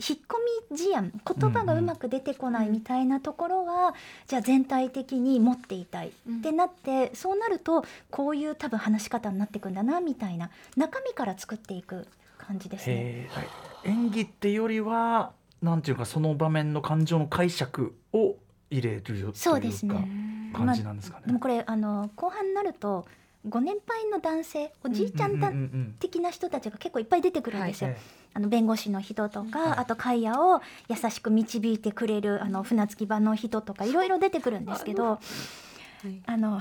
[0.00, 0.34] 引っ込
[0.72, 3.94] み思案言葉がうまく出てこないみたいなところは、
[4.26, 6.12] じゃあ全体的に持っていたい。
[6.28, 6.38] うん。
[6.38, 12.06] ってなってそうなるとこういう多分話し方になっていくんだなみたいな中身から作っていく
[12.38, 12.94] 感じですね。
[12.96, 13.30] へ
[13.84, 18.36] え演技ってよりはなんていうかその場面の感情の解釈を
[18.70, 19.94] 入れるというかそうですね。
[20.52, 21.26] 感じなんですかね。
[21.26, 23.06] でもこれあの後半になると
[23.48, 27.90] ご年配の男性おじいちゃん的な人たちが結構いっぱい出てくるんですよ。
[27.90, 27.98] え
[28.34, 35.18] あの弁護士の人とか、はいあとカイヤを優しく導いてくれるあの船着き場の人とかいろいろ出てくるんですけどは
[36.04, 36.60] いあの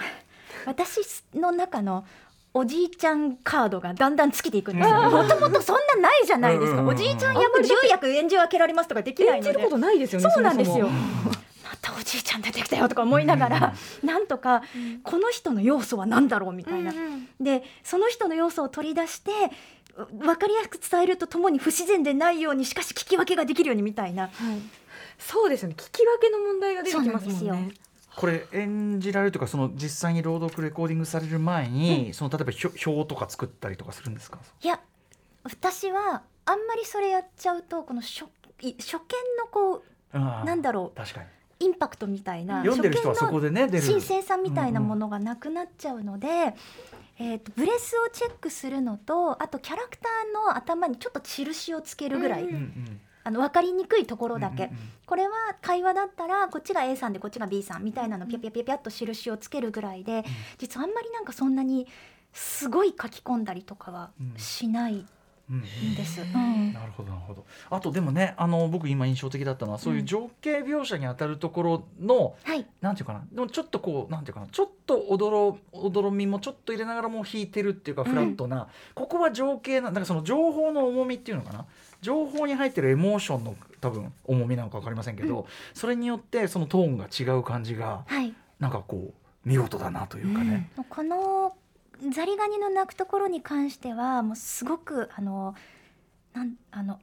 [0.65, 1.01] 私
[1.35, 2.05] の中の
[2.53, 4.95] おじいちゃんカードがだんだん尽きていくんですよ。
[5.09, 6.81] もともとそんなないじゃないですか。
[6.81, 9.71] うんおじいちゃん役重役演じ分けられますとかできないので演じるこ。
[9.71, 10.87] とないですよねそうなんですよ。
[10.87, 11.42] もまた
[11.99, 14.63] おじいちゃん出てきたよとか思いながら、なんとか
[15.03, 16.93] この人の要素は何だろうみたいな。
[17.39, 19.31] でその人の要素を取り出して
[19.95, 24.23] う分かりやすく伝えるとともに不自然でないようにしかし聞き分けができるようにみたいな。
[24.23, 24.31] はい、
[25.19, 25.75] そうですよね。
[25.77, 27.69] 聞き分けの問題が出てきますもんね。
[27.69, 27.75] で
[28.15, 34.39] これ演じられるというかその実際に朗読レコーディングされる前に、その例えば表表とか作ったりとかするんですか？
[34.61, 34.79] いや
[35.43, 38.25] 私はあんまりそれやっちゃうとこの初
[38.61, 38.99] い初見
[39.39, 40.97] のこうなんだろう。
[40.97, 41.27] 確かに
[41.59, 46.27] インパクトみたいな読んでる人はそこでね新鮮さみたいなものがなくなっちゃうので、
[47.19, 52.99] えー、とブレスをチェックするのとあとキャラクターの頭にちょっと印をつけるぐらい、うんうんうん。
[53.25, 54.79] あの分かりにくいところだけ、うんうんうん。
[55.05, 60.25] これは会話だったらこっちが A さんでこっちが B さんみたいなのピャピャピャピャっと印をつけるぐらいで、
[60.57, 61.87] 実はあんまりなんかそんなに
[62.33, 65.07] すごい書き込んだりとかはしないうんん
[65.61, 66.21] です。
[66.21, 66.73] ううんん。
[66.73, 67.45] なるほどなるほど。
[67.69, 72.65] あとでもねあの僕今印象的だったのはそういう情景描写に当たるところの、はい。
[72.81, 81.65] なんていうかなでもちょっとこうなんていうかなちょっと驚驚みもちょっと入れながらも弾いてるっていうかフラットな、ここは情景ななんかその情報の重みっていうのかな
[82.01, 88.33] 情報に入ってるエモーションの多分重みなのか分かりませんけど、それによってそのトーンが違う感じがはい。
[88.59, 89.13] なんかこう
[89.43, 90.69] 見事だなというかね。
[90.89, 91.55] この
[92.11, 95.55] ザリガニの鳴くところに関してはもうすごくあの
[96.33, 96.99] なんあの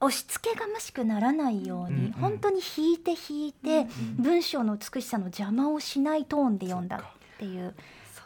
[0.00, 2.12] 押し付けがましくならないように、うんうん。
[2.12, 3.86] 本当に弾いて弾いて、
[4.18, 7.00] 文章の美しさの邪魔をしないトーンで読んだっ
[7.38, 7.74] ていう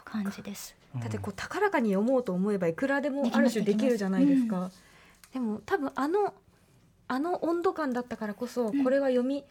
[0.04, 0.74] 感じです。
[0.96, 4.70] だってこう高らかに読もうと思えばいくらでもある種できるじゃないですか。
[5.32, 6.34] でも多分あの
[7.06, 9.44] あの温度感だったからこそこれは読み、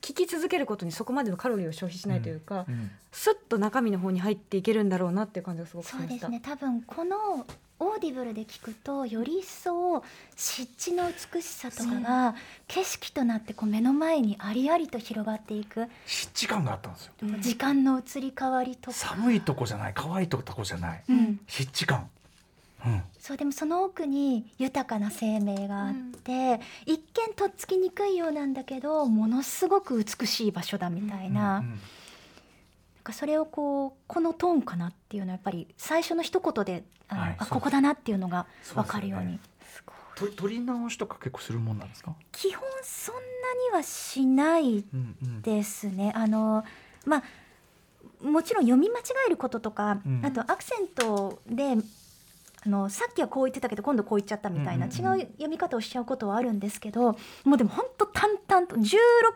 [0.00, 6.10] 聞き続けることにそこまでのカロリーを消費しないというか、うんスッと中身の方に入っていけるんだろうなっていう感じがすごくしました。
[6.10, 6.40] そうですね。
[6.44, 7.44] 多分この
[7.80, 10.04] オーディブルで聞くとより一層
[10.36, 12.34] 湿地の美しさとかが
[12.68, 15.88] 景色となってこう目の前にありありと広がっていく。
[16.06, 17.12] 湿地感があったんですよ。
[17.40, 18.96] 時間の移り変わりとか。
[18.96, 19.92] 寒いとこじゃない。
[19.94, 21.02] 乾いとこじゃない。
[21.08, 22.02] うん、湿地感。
[22.02, 22.19] うん
[23.18, 31.80] そうでもその奥に豊かな生命があって、一見とっつきにくいようなんだけどものすごく美しい場所だみたいな,、なんうん。
[33.04, 39.38] かそれをこうこのトーンかなっていうのはやっぱり最初の一言であの、はいあここだなっていうのが分かるように。
[40.16, 42.14] と取り直しとか結構するもんなんですか？
[42.32, 43.20] 基本そんな
[43.70, 45.42] にはしないうんうん。
[45.42, 46.12] ですね。
[46.14, 46.62] あの
[47.06, 47.22] まあ
[48.22, 50.20] もちろん読み間違えることとか、うん。
[50.22, 51.76] あとアクセントで
[52.66, 55.20] あのさっきはこう言ってたけど今度こう言っちゃったみたいな、うんうんうん。
[55.20, 58.86] 違う読み方をしちゃうことはあるんですけどもうでも本当淡々と16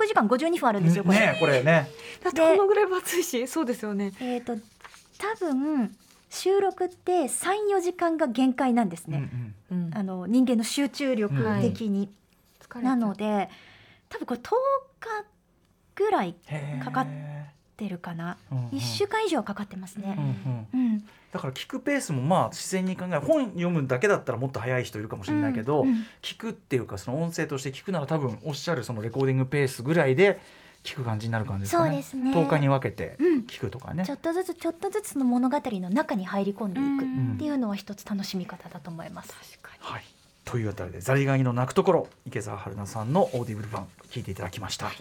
[0.07, 1.21] 時間52分あるんですよこれ。
[1.21, 1.89] ねこれね。
[2.23, 4.13] だってこのぐらい分厚いしそうですよね。
[4.21, 5.97] えっ、と多分
[6.29, 9.55] 収録って34時間が限界なんですうんうね、ん。
[9.71, 9.91] うん。
[9.95, 12.11] あの人間の集中力的に。
[12.83, 13.49] なので
[14.09, 14.51] 多分これ10
[15.01, 15.25] 日
[15.95, 16.35] ぐらい
[16.83, 17.07] かかっ
[17.77, 18.69] てるかな、うんうん。
[18.71, 20.67] 1週間以上かかってますうんね。
[20.75, 20.81] うん。
[20.81, 30.41] うんだから聞くペースもまあ自然に考え本読むだけだったらもっと早い人いるかもしれないけど、うん聞くっていうかその音声として聞くなら多分おっしゃるそのレコーディングペースぐらいで
[30.85, 31.91] 聞く感じになる感じですかね。
[31.91, 34.07] そうですね10日に分けてうん聞くとかね。
[34.07, 39.33] ちょっとずつちょっとずつの物語の中に入り込んでいくうんっていうのは一つ楽しみ方だと思います。
[39.81, 40.05] はい。
[40.45, 44.93] というあたりでザリガニの鳴くところ池澤春菜さんのオーディブル版聞いていただきました。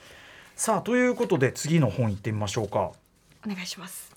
[0.55, 2.91] さあということで次の本行ってみましょうか。
[3.45, 4.12] お願いします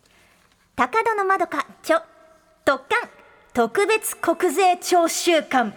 [0.77, 2.01] 高戸のまどかちょ
[2.63, 3.09] 特刊
[3.55, 5.75] 特別国税徴収館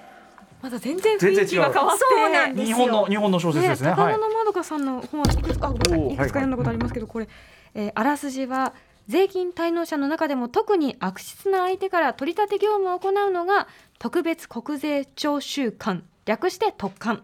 [0.62, 2.04] まだ全然雰囲気が変わって。
[2.04, 2.76] そうなんですよ。
[2.76, 3.92] 日本の日本の小説ですね。
[3.92, 3.98] はい。
[3.98, 4.18] 高野。
[4.18, 7.30] のまどかさんの本はいくつかいくつか読んだことありますけど、これ、
[7.76, 8.74] えーあらすじは
[9.08, 16.04] 税金滞納者の中でも特に悪質な相手から取り立て業務を行うのが特別国税徴収官。
[16.26, 17.24] 略して特官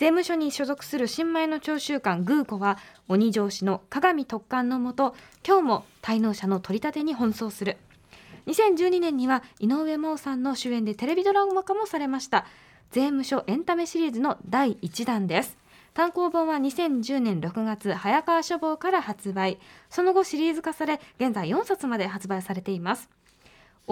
[0.00, 5.14] 税務署に所属する新米の徴収官グーコは鬼上司の鏡特官のもと
[5.46, 7.76] 今日も滞納者の取り立てに奔走する。
[8.46, 12.46] 2012年には井上真央さんの主演でテレビドラマ化もされました。
[12.92, 15.58] 税務署エンタメシリーズの第1弾です。
[15.92, 19.58] 単行本は2010年6月早川書房から発売。
[19.90, 23.10] その後シリーズ化され現在4冊まで発売されています。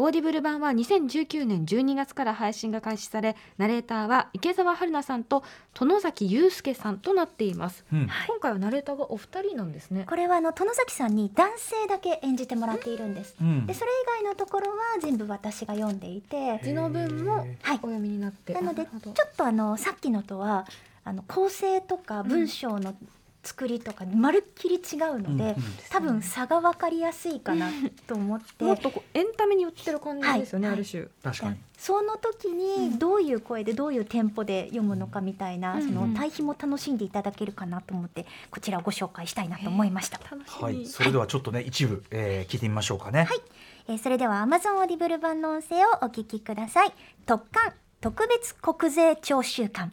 [0.01, 5.43] オーディブル版は2019年12月から配信が開始されナレーターは池澤春菜さんと
[5.75, 7.85] 外崎友亮さんとなっています。
[7.93, 8.09] うん。
[8.29, 10.07] 今回はナレーターがお二人なんですね。
[10.09, 13.35] これはあの外崎さんに男性だけ演じてもらっているんです。
[13.41, 13.67] うん。
[13.67, 17.77] でそれ以外のところは全部私が読んでいて地の文もへはい。
[17.79, 18.55] お読みになって。
[18.55, 20.65] なのでちょっとあのさっきのとは
[21.03, 22.95] あの構成とか文章の
[23.43, 25.57] 作りとかまるっきり違うので、うんうん
[25.91, 27.71] 多分差が分かりやすいかな
[28.07, 31.57] と思って、もっとこうエンタメに寄ってる感じですよね、はいある種確かに。
[31.77, 40.21] その時にどういう声でどういうテンポで読むのかみたいな、うんそのうん対比も楽しんでいただけるかなと思ってこちらをご紹介したいなと思いました。
[40.47, 40.87] はい。
[40.87, 43.25] それではちょっとね一部、えー聞いてみましょうかね。
[43.25, 43.41] はい
[43.89, 46.93] えーそれでは Amazon オーディブル版の音声をお聞きください。
[47.27, 49.93] トッカン特別国税徴収官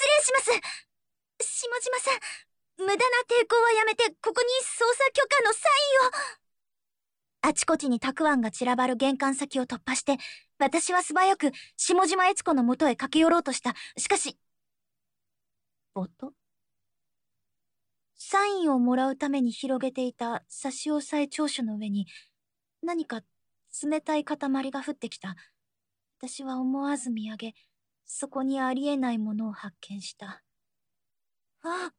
[0.00, 0.50] 失礼します
[1.42, 2.20] 下島さん
[2.78, 5.72] 無駄な抵抗はやめてここに捜査許可のサイ
[6.04, 6.50] ンを。
[7.42, 10.16] あちこちにたくあんが散らばる玄関先を突破して
[10.58, 13.74] 私は素早く下島悦子のもとへ駆け寄ろうとした。
[13.98, 14.38] しかし
[15.94, 16.32] 音
[18.16, 22.06] サインをもらうために広げていた差し押さえ調書の上に
[22.82, 23.20] 何か
[23.82, 24.38] 冷たい塊
[24.70, 25.36] が降ってきた。
[26.18, 27.54] 私は思わず見上げ
[28.12, 30.42] そこにありえないものを発見した。
[31.62, 31.92] あ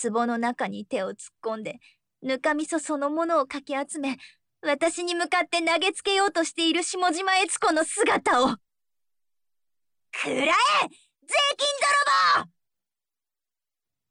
[0.00, 1.80] 壺の中に手を突っ込んで、
[2.22, 4.16] ぬかみそそのものをかき集め、
[4.62, 8.46] 私に向かって投げつけようとしている下島悦子の姿を。
[8.46, 8.54] く
[10.28, 11.66] らえ税金
[12.38, 12.48] 泥棒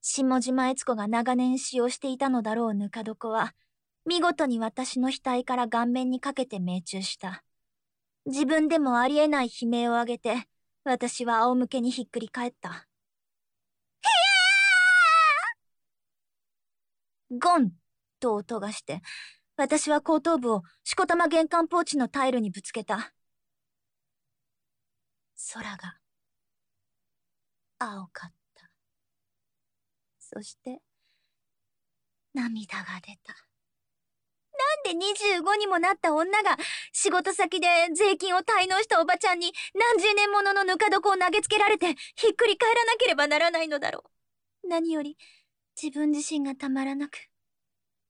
[0.02, 3.54] 下島悦子が長年使用していたのだろうぬか床は、
[4.06, 7.46] 見事に私の額から顔面にかけて命中した。
[8.26, 10.48] 自分でもありえない悲鳴を上げて、
[10.84, 12.88] 私は仰向けにひっくり返った。
[17.32, 17.72] ゴン
[18.20, 19.02] と音がして、
[19.58, 23.14] 私は後頭部をしこたま玄関ポーチのタイルにぶつけた。
[25.54, 26.00] 空が、
[27.80, 28.70] 青かった。
[30.20, 30.82] そして、
[32.34, 33.45] 涙が出た。
[34.86, 36.58] なんで25にもなった女が
[36.94, 44.04] 仕事先で税金を滞納したおばちゃんに何十年もののぬか床を投げつけられてひっくり返らなければならないのだろ
[44.64, 44.70] う。
[44.70, 45.18] 何より
[45.82, 47.18] 自分自身がたまらなく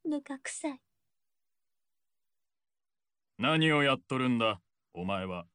[0.05, 0.79] ぬか臭い。
[3.37, 4.59] 何をやっとるんだ
[4.93, 5.45] お前は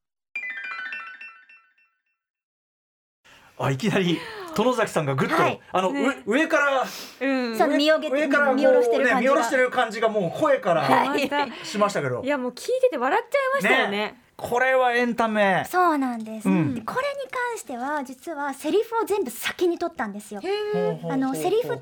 [3.57, 4.19] あいきなり
[4.55, 5.59] 殿崎さんがぐっと、はい。
[5.71, 6.23] あの、ね。
[6.25, 6.83] う上から
[7.21, 7.57] うん。
[7.57, 9.15] そう見上げて上から見下ろしてる感じが。
[9.15, 11.15] ね見下ろしてる感じがもう声から
[11.63, 12.21] しましたけど。
[12.23, 14.21] いやもう聞いてて笑っちゃいましたよね。
[14.41, 15.63] これはエンタメ。
[15.69, 16.73] そうなんです、うん。
[16.73, 20.41] でこれに関しては実はセリフを全部先に取ったんですよ。
[21.09, 21.75] あのセリフも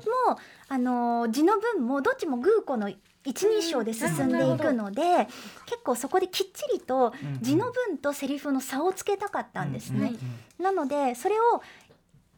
[0.68, 2.90] あの字の文もどっちもグーコの
[3.24, 5.02] 一人称で進んでいくので、
[5.66, 10.12] 結構そこできっちりと字の文とセリフの差をつけたかったんですね。
[10.58, 11.62] なのでそれを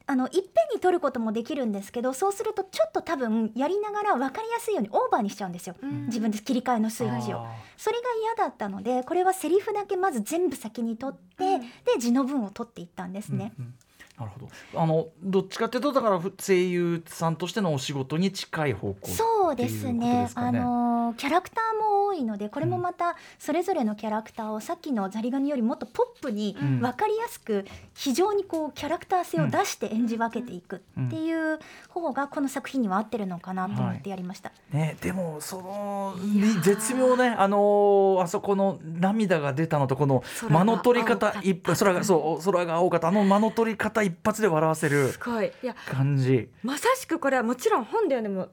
[0.05, 0.43] あのいっぺん
[0.75, 6.07] に取ることもできるんですけどそうするとちょっと多分やりながら分かりやすいようにオーバーにしちゃうんですよ、うん。
[6.07, 7.45] 自分で切り替えのスイッチを。
[7.77, 8.03] それが
[8.35, 11.61] 嫌だったのでこれはセリフだけまず全部先に取って、うん。
[11.61, 11.67] で
[11.99, 13.53] 字の文を取っていったんですね。
[13.57, 13.73] うんうん
[14.17, 14.39] なるほ
[14.73, 14.79] ど。
[14.79, 20.59] あのどっちかっていうとだからふ声優さんとしてのお仕事に近い方向そうですっていうことねですかね。
[20.59, 26.79] あのキャラクターも多いのでこれもまたそれぞれのキャラクターをさっきのザリガニよりもっとポップにうん。
[26.79, 34.51] 分かりやすく非常にこうキャラクター性を出して演じ分けていくっていう方がこの作品には合ってるのかなと思ってやりました。
[34.71, 36.15] ね、でもその
[36.61, 45.51] 絶妙ねあのーあそこの涙が出たのとこの間の取り方一発空がそう空が青かったあの間の取り方一発で笑わせるすごい。
[45.63, 46.49] いや感じ。
[46.63, 48.49] まさしくこれはもちろん本ではでも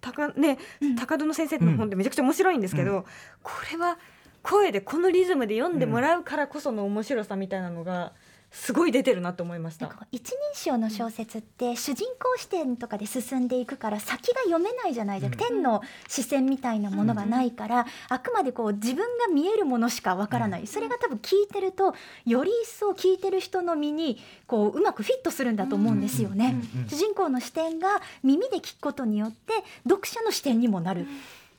[0.00, 0.96] 高,、ねうん。
[0.96, 3.04] 高戸の先生の本でめちゃくちゃ面白いんですけど、う
[3.42, 3.98] これは
[4.42, 8.12] 声でこのリズムで読んでもらうからこその面白さみたいなのが
[8.54, 9.90] すごい出てるなと思いました。
[10.12, 26.56] 一人称の小説って主人公視点とかで進んでいくから先が読めないじゃないですか、うん天の視線みたいなものがないから、あくまでこう自分が見えるものしかわからない、それが多分聞いてるとより一層聞いてる人の身にこううまくフィットするんだと思うんですよね。
[26.74, 31.04] うんうん主人公の視点が耳で聞くことによって読者の視点にもなるっ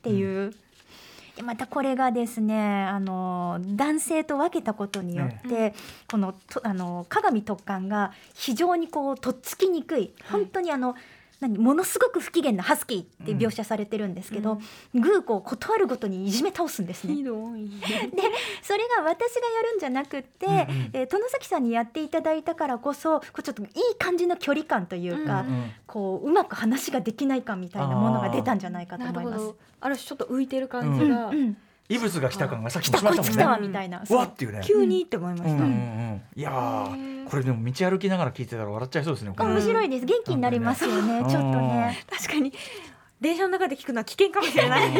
[0.01, 0.53] ていう。
[1.36, 5.74] でまたこれがですねあの男性と分けたことによって、
[6.10, 10.13] このとあの鏡特艦が非常にこうとっつきにくい。
[10.32, 10.95] 本当にあの、
[11.47, 14.60] 何ものすごく不機嫌なハスキーって描写されてるんですけど、
[14.93, 17.15] グーコを断るごとにいじめ倒すんですね。
[17.15, 17.23] で
[18.62, 20.89] それが私がやるんじゃなくって、うんうん。
[20.93, 29.53] えー殿崎さんにやっていただいたからこそこうちょっといい感じの距離感というか、うんうんこううまく話ができないかみたいなものが出たんじゃないかと思います。
[29.79, 31.55] ある種ちょっと浮いてる感じが、うん、
[31.88, 34.04] 異物が来た感がさっきしましたもんね来たわみたいな。
[34.10, 35.50] わっていうね急にって思いました。
[35.52, 36.89] うんうんうんいや
[37.30, 40.06] これでも道歩きながら聞いてたら笑っちゃいそうですね面白いです。
[40.06, 41.19] 元気になりますよね。
[41.19, 42.04] うんちょっとね。
[42.10, 42.54] 確かに
[43.21, 44.91] 電車の中で聞くのは危険かもしれない。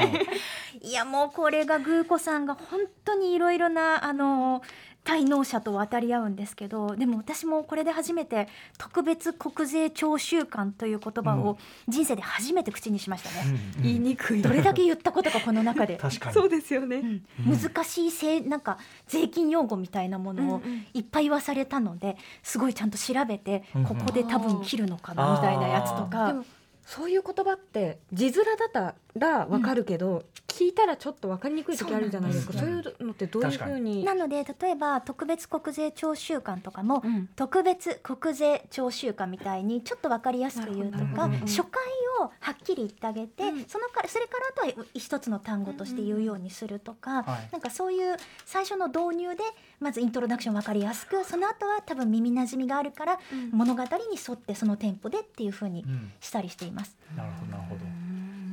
[0.82, 4.62] いやもうこれがグーコさんが本当にいろいろなあの
[5.06, 8.48] 滞納者と渡り合うんですけどでも私もこれで初めて
[8.80, 13.36] 特別国税徴収官という言葉を人生で初めて口にしましたね。
[13.46, 13.84] うんうん。
[13.84, 14.42] 言いにくい。
[14.42, 15.98] どれだけ言ったことかこの中で。
[15.98, 16.34] 確かに。
[16.34, 16.98] そうですよね。
[16.98, 17.52] うん。
[17.52, 17.58] うん。
[17.58, 20.62] 難しいせいなんか税金用語みたいなものを
[20.94, 26.46] いっぱい言わされたのですごいちゃんと調べてここで多分切るのかなみたいなやつとでかも
[26.86, 32.54] そういう言葉って字面だったらわかるけど、聞いたらちょっとわかりにくい時あるじゃないですか。
[32.54, 34.06] そそういうのってどういうふうに。
[34.06, 37.28] なので例えば特別国税徴収官とかもうん。
[37.36, 41.82] 特別国税徴収官みたいにちょっと分かりやすく言うとか初回
[42.22, 43.66] をはっきり言ってあげて、うん。
[43.66, 47.50] そのからそれからあとは一つの単語として言うようにするとか、はい。
[47.52, 49.44] なんかそういう最初の導入で
[49.80, 53.50] まずイントロダクション分かりやすくその後は多分耳なじみがあるからうん。
[53.52, 53.90] 物語に
[54.28, 56.12] 沿ってそのテンポでっていう風にうん。
[56.20, 56.75] したりしています。
[57.16, 57.82] なるほどなるほど。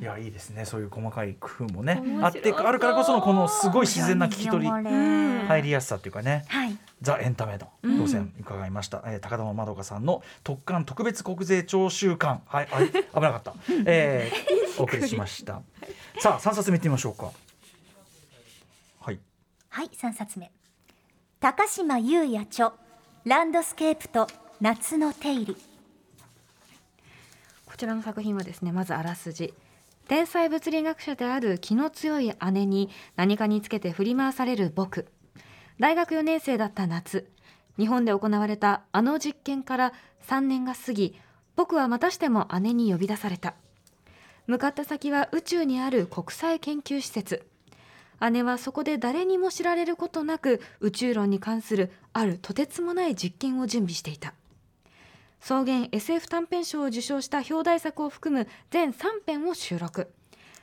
[0.02, 0.64] いやいいですね。
[0.64, 6.44] そういう細かい工夫もねあってあるからこそのこのすごい自然な聞き取り入りやすさっていうかね。
[6.48, 6.76] はい。
[7.00, 12.42] ザ・エンタメの路線伺いました、えー高玉まどかさんの特艦特別国税徴収官。
[12.46, 13.54] はいあ危なかった、
[13.86, 15.62] えー、お送りしました。
[16.18, 17.30] さあ三冊目いってみましょうか。
[19.00, 19.20] はい。
[19.68, 20.50] はい、三冊目。
[21.38, 22.72] 高島優也著
[23.24, 24.26] ランドスケープと
[24.60, 25.71] 夏の手入り。
[27.82, 29.54] ちらの作品はですねまずあらすじ。
[30.06, 35.08] 天才物理学者である気の強い姉に何かにつけて振り回される僕。
[35.80, 37.28] 大学4年生だった夏。
[37.78, 39.92] 日本で行われたあの実験から
[40.28, 41.18] 3年が過ぎ
[41.56, 43.54] 僕はまたしても姉に呼び出された。
[44.46, 47.44] 向かった先は宇宙にある国際研究施設。
[48.30, 54.34] 姉はそこで誰にも知られることなく宇宙論に関するあるとてつもない実験を準備していた。
[55.42, 60.08] 創元 SF 短編賞を受賞した表題作を含む全3編を収録。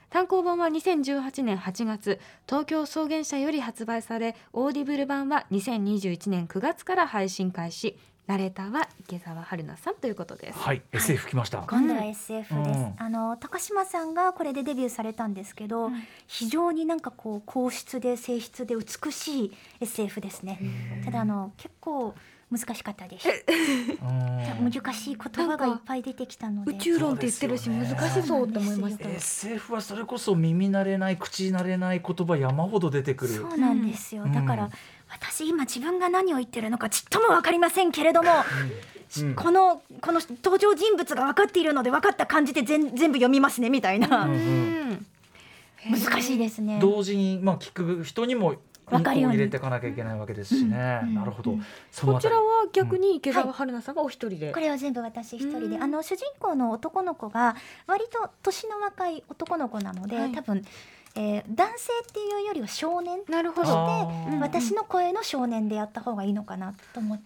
[0.09, 2.17] 単行本は2018年8月
[2.47, 7.99] 東京創元社より発売されオーディブル版は2021年9月から配信開始。
[8.25, 10.59] ナレーターは池澤春菜さんということです。
[10.59, 12.93] はい SF 来ました、今度は SF です、うん。
[12.97, 20.61] あの高島さんがこれでデビューされたんですけど、うん非常になんかこう硬質で静質で美しい SF ですね。
[21.03, 22.13] ただあの結構
[22.52, 23.28] 難しかったです。
[23.28, 24.39] うん
[24.72, 26.72] 難しい言葉がいっぱい出てきたので。
[26.72, 29.10] 宇宙論って言ってるし難しそうって思いました。
[29.10, 33.34] SF はそれこそ耳慣れない口慣れない言葉山ほど出てくる。
[33.36, 34.34] そうなんですよ、うん。
[34.34, 34.70] だから、
[35.10, 38.32] 私今自分が何を言ってるのかちっとも分かりませんけれども、
[39.22, 39.36] うん。
[39.36, 45.06] このこの登場人物が分かっているので分かった感じで全全部読みますねみたいな、うんうん。
[45.91, 46.80] 難しいですね。
[46.82, 48.56] 同時にまあ聞く人にも
[48.91, 49.37] わかるように。
[49.37, 54.51] 入れていかなきゃいけないわけですしね、うんなるほど、こちらは逆に池澤春菜さんがお一人で。
[54.51, 55.83] これは全部私一人で、うん。
[55.83, 57.55] あの主人公の男の子が
[57.87, 60.31] 割と年の若い男の子なので、はい。
[60.31, 60.63] 多分、
[61.16, 63.72] えー男性っていうよりは少年なるほあど。
[63.74, 67.26] ーうん私の声の少年でやった方がいいのかなと思って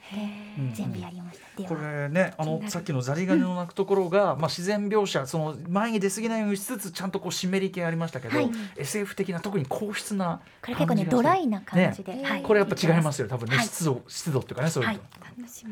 [0.57, 0.73] うん。
[0.73, 1.61] 全部やりました。
[1.61, 8.49] でこはれねあのさっきのザリガニの鳴くところが、まあ、自然描写その前に出過ぎないようにしつつちゃんとこう湿り気ありましたけど、はい。
[8.77, 12.23] SF 的な特に硬質なこれ結構ね感じがするドライな感じで、ね。
[12.23, 12.41] はい。
[12.43, 13.27] これやっぱ違いますよ。
[13.27, 13.65] 多分ね、はい。
[13.65, 14.99] 湿度湿度っていうかねそういうの。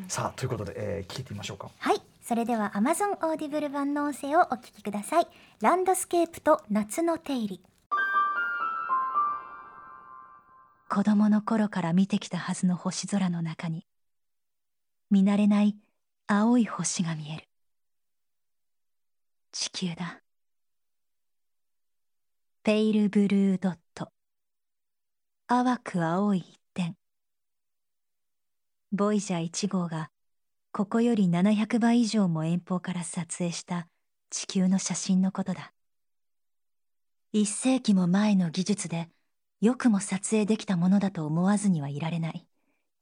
[0.07, 1.69] さあということで、えー聞いてみましょうか。
[1.79, 5.27] はい、それでは Amazon オーディブル版の音声をお聞きください。
[5.61, 7.61] ランドスケープと夏の定理。
[10.93, 13.85] 子供の頃から見てきたはずの星空の中に
[15.09, 15.77] 見慣れない
[16.27, 17.43] 青い星が見える。
[19.53, 20.21] 地球だ。
[22.63, 24.11] ペイルブルードット。
[25.47, 26.97] 淡く青い一点。
[28.91, 30.11] ボイジャー1号が
[30.73, 33.87] ここより700倍以上も遠方から撮影した
[34.29, 35.71] 地球の写真のことだ。
[37.31, 39.07] 一世紀も前の技術で
[39.61, 42.47] よくも撮影できたものだと思わずにはいられない。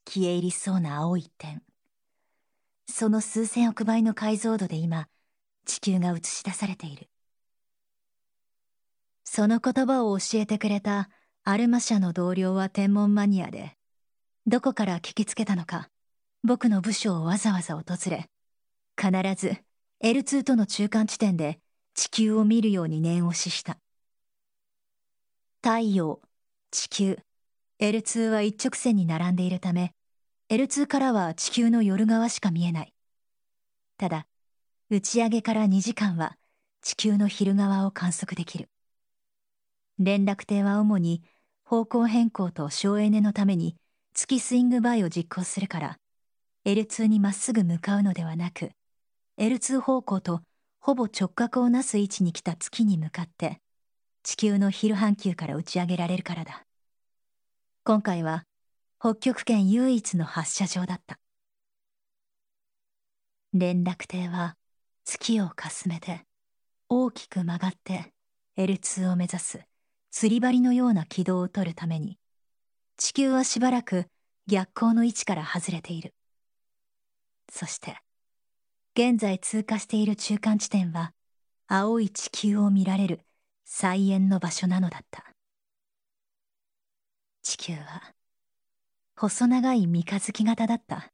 [0.06, 1.64] 消え入りそうな青い点。
[2.86, 5.08] その数千億倍の解像度で今
[5.66, 7.08] 地球が映し出されている。
[9.24, 11.10] その言葉を教えてくれた
[11.46, 13.78] アルマ社の同僚は天文マニアで
[14.46, 15.90] どこから聞きつけたのか
[16.44, 18.30] 僕の部署をわざわざ訪れ
[19.00, 19.56] 必ず
[20.04, 21.60] L2 との中間地点で
[21.94, 23.78] 地球を見るように念押しした。
[25.62, 26.22] 太陽
[26.72, 27.18] 地球。
[27.80, 29.94] L2 は一直線に並んでいるため
[30.50, 32.94] L2 からは地球の夜側しか見えない。
[33.98, 34.28] ただ
[34.90, 36.38] 打ち上げから2時間は
[36.82, 38.70] 地球の昼側を観測できる。
[39.98, 41.24] 連絡艇は主に
[41.64, 43.76] 方向変更と省エネのために
[44.14, 46.00] 月スイングバイを実行するから
[46.66, 48.72] L2 にまっすぐ向かうのではなく
[49.38, 50.42] L2 方向と
[50.80, 53.60] ほぼ直角をなす位置に来た月に向かって
[54.24, 56.66] 地球の昼半球から打ち上げられるからだ。
[57.84, 58.46] 今回は
[59.00, 61.20] 北極圏唯一の発射場だった。
[63.54, 64.58] 連絡艇は
[65.06, 66.26] 月をかすめて
[66.88, 68.14] 大きく曲がって
[68.58, 69.62] L2 を目指す
[70.12, 72.20] 釣り針のような軌道を取るために
[72.98, 74.06] 地球はしばらく
[74.48, 76.14] 逆光の位置から外れている。
[77.52, 77.98] そして
[78.96, 81.14] 現在通過している中間地点は
[81.68, 83.22] 青い地球を見られる
[83.72, 85.24] 菜園の場所なのだった。
[87.44, 88.16] 地球は
[89.16, 91.14] 細長い三日月型だった。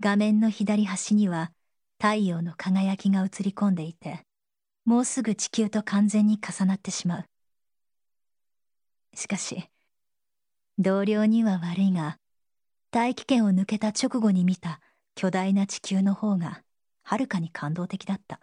[0.00, 1.50] 画面の左端には
[2.00, 4.24] 太陽の輝きが映り込んでいて
[4.84, 7.24] もうすぐ地球と完全に重なってしまう。
[9.14, 9.68] しかし
[10.78, 12.18] 同僚には悪いが
[12.92, 14.80] 大気圏を抜けた直後に見た
[15.16, 16.62] 巨大な地球の方が
[17.02, 18.38] はるかに感動的だった。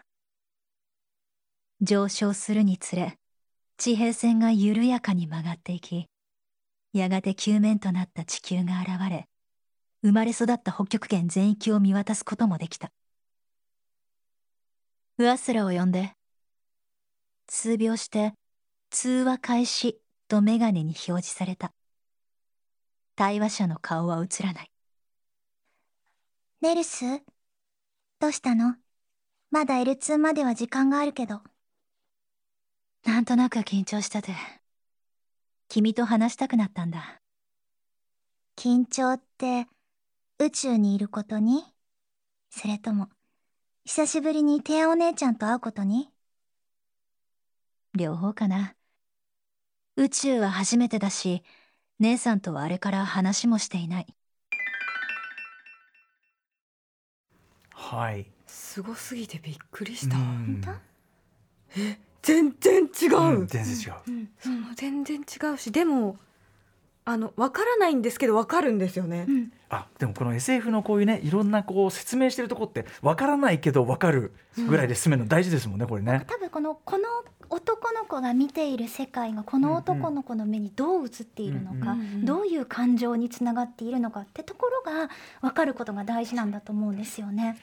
[1.81, 3.17] 上昇するにつれ
[3.77, 6.07] 地平線が緩やかに曲がっていき
[6.91, 9.27] やがて球面となった地球が現れ
[10.01, 12.91] 生まれ育った北極圏全域を見渡すこともできた。
[15.17, 16.13] ウアスラを呼んで
[17.47, 18.33] 数秒して
[18.89, 21.73] 通話開始とメガネに表示された。
[23.15, 24.71] 対話者の顔は映らない。
[26.61, 27.05] ネルス
[28.19, 28.75] どうしたの？
[29.51, 31.41] まだ L2 までは時間があるけど。
[33.05, 34.33] なんとなく緊張したて。
[35.67, 37.21] 君と話したくなったんだ。
[38.55, 39.67] 緊張って
[40.39, 41.63] 宇宙にいることに？
[42.49, 43.09] それとも
[43.85, 46.09] 久しぶりにテアお姉ちゃんと会うことに？
[47.95, 48.75] 両方かな。
[49.95, 51.43] 宇宙は初めてだし
[51.99, 54.07] 姉さんとはあれから話もしていない。
[57.71, 58.25] はい。
[58.47, 60.17] すごすぎてびっくりした。
[60.17, 60.61] うん
[62.29, 63.39] 全然違う。
[63.39, 66.17] うん全然違うその全然違うしでも
[67.05, 69.25] あのわからないんですけどわかるんですよね。
[69.27, 74.33] うんあでもこの SF のこういうねいろんなこう説明してるとこってわからないけどわかる
[74.67, 76.23] ぐらいで進めるの大事ですもんねこれね。
[76.27, 77.03] 多分このこの
[77.51, 85.09] 男の子が見ている世界がこの男の子の目にどう映っているのか、うんうんどういう感情につながっているのかってところが
[85.41, 87.57] 分かることが大事なんだと思うんですよね。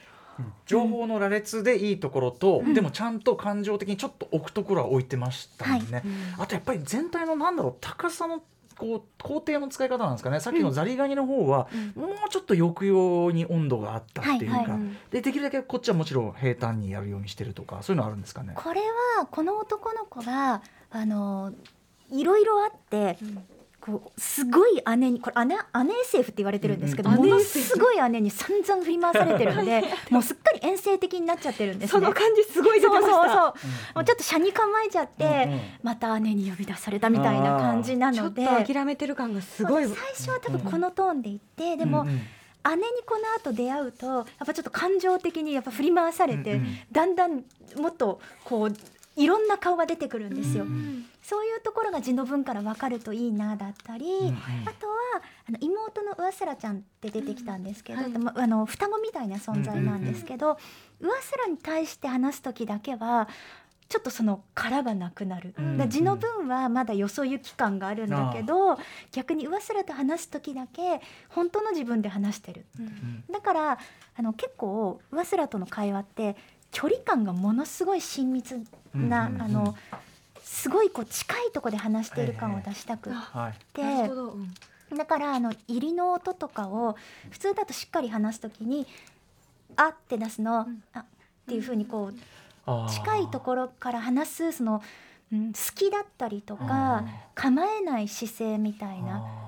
[0.67, 2.75] 情報の羅列でいいところと、うん。
[2.75, 6.03] でもちゃんと感情的にちょっと置くところは置いてましたね。
[6.05, 6.43] うん。
[6.43, 8.43] あとやっぱり全体のなんだろう高さの
[8.79, 10.39] こう工程の使い方なんですかね。
[10.39, 14.81] さっきのザリガニの方は、もうちょっと抑揚に温度があったっていうか、はいはい
[15.11, 18.53] でできるだけこっちはもちろん平坦にやるようにしてるとかそういうのあるんですかね？
[18.55, 18.83] これ
[19.17, 20.61] はこの男の子が
[20.91, 21.55] あの
[22.13, 23.17] いろいろあって、
[23.87, 32.01] こうすごい姉にこれ姉姉 SF って言われてるんですけど、ものすごい姉に散々振り回されてるんで もうすっかり遠征的になっちゃってるんですね。
[32.01, 33.13] その感じすごい出てました。
[33.13, 33.39] そうそうそう。
[33.39, 33.45] うん。
[33.95, 35.49] もうちょっと車に構えちゃって、
[35.85, 39.85] また姉に呼び出されたみたいな感じなちょっのでと諦めてる感がすごい。
[39.85, 46.61] 最初は多分このトーンで言って、でも、姉にこの後出会うとやっぱちょっと感情的にやっぱ振り回されて、
[46.91, 47.45] だんだん
[47.77, 48.77] もっとこう
[49.17, 50.65] いろんな顔が出てくるんですよ。
[50.65, 51.07] うん。
[51.23, 54.27] そういうところが字の文から分かるといいなだったり、うん。
[54.29, 54.35] うん
[54.67, 58.23] あとはあの妹の上空ちゃんって出てきたんですけど、うんはい。
[58.23, 60.59] まあの双子みたいな存在なんですけど、
[61.01, 63.29] 上空に対して話す時だけは
[63.89, 68.79] ちょっとその殻がなくなる、うんだ字の文はまだよそ行き感があるんだけど、
[69.13, 72.67] 逆に上空と話す時だけ本当の自分で話してる。
[72.79, 73.79] うんだから
[74.17, 76.37] あの結構上空との会話って
[76.73, 78.61] 距離感がものすごい親密
[78.97, 79.43] な、うんうんうん。
[79.43, 79.77] あの
[80.43, 83.55] すごいこう近いところで話している感を出したくっはい。
[83.73, 83.83] て、
[84.95, 86.97] だからあの入りの音とかを
[87.31, 88.87] 普通だとしっかり話すときに
[89.77, 91.05] 「あ」って出すのん「あ」っ
[91.47, 92.11] ていうふうにこ
[92.67, 94.83] う近いところから話すその、
[95.33, 99.23] うん、好きだったりとあか構えない姿勢みたいな。
[99.25, 99.47] あ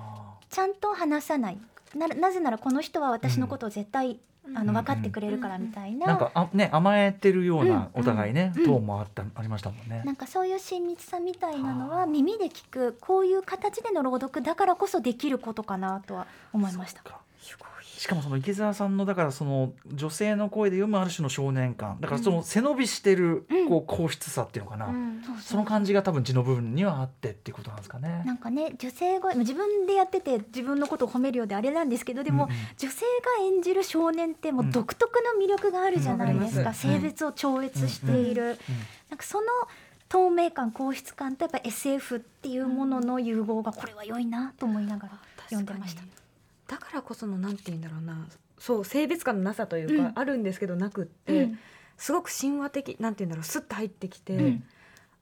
[0.49, 1.57] ちゃんと話さない。
[1.95, 4.19] ななぜならこの人は私のことを絶対、
[4.55, 8.65] あうんの分かってくれるからみたいな,、ーなんかあね甘えてるようなうんお互いね、うん。
[8.65, 10.01] トーンもあったありましたもんね。
[10.05, 17.01] なんかそういう親密さみたいなのは耳で聞くこういう形での朗読だからこそできることかなとは思いました。
[17.03, 17.19] そっか
[17.99, 21.97] しかもその池澤さんのだからその女性の声で読むある種の少年感。
[21.99, 23.67] だからその背伸びしてるうん。
[23.67, 25.43] こう硬質さっていうのかな、うんそうそう。
[25.43, 28.23] その感じが多分字の部分にはあってっていうことなんですかね。
[28.25, 32.57] なんかね女性声自分でやってて自分のことを褒めるようであれなんですけどでも、うんうん。
[32.77, 33.01] 女性
[33.41, 38.57] が演じる少年ってもう独特の魅力があるじゃないですか、性別を超越している、
[39.09, 39.47] なんかその
[40.07, 45.19] 透明感硬質感とやっぱ SF っていうものの融合がこれは良いなと思いながら
[45.49, 46.01] 読んでました。
[46.69, 48.27] だからこそのなんて言うんだろうな
[48.59, 50.11] そう性別感のなさというか、うん。
[50.15, 51.59] あるんですけどなくって、うん。
[51.97, 54.63] すごく神話的なんて言うんだろうスッと入ってきて、うん。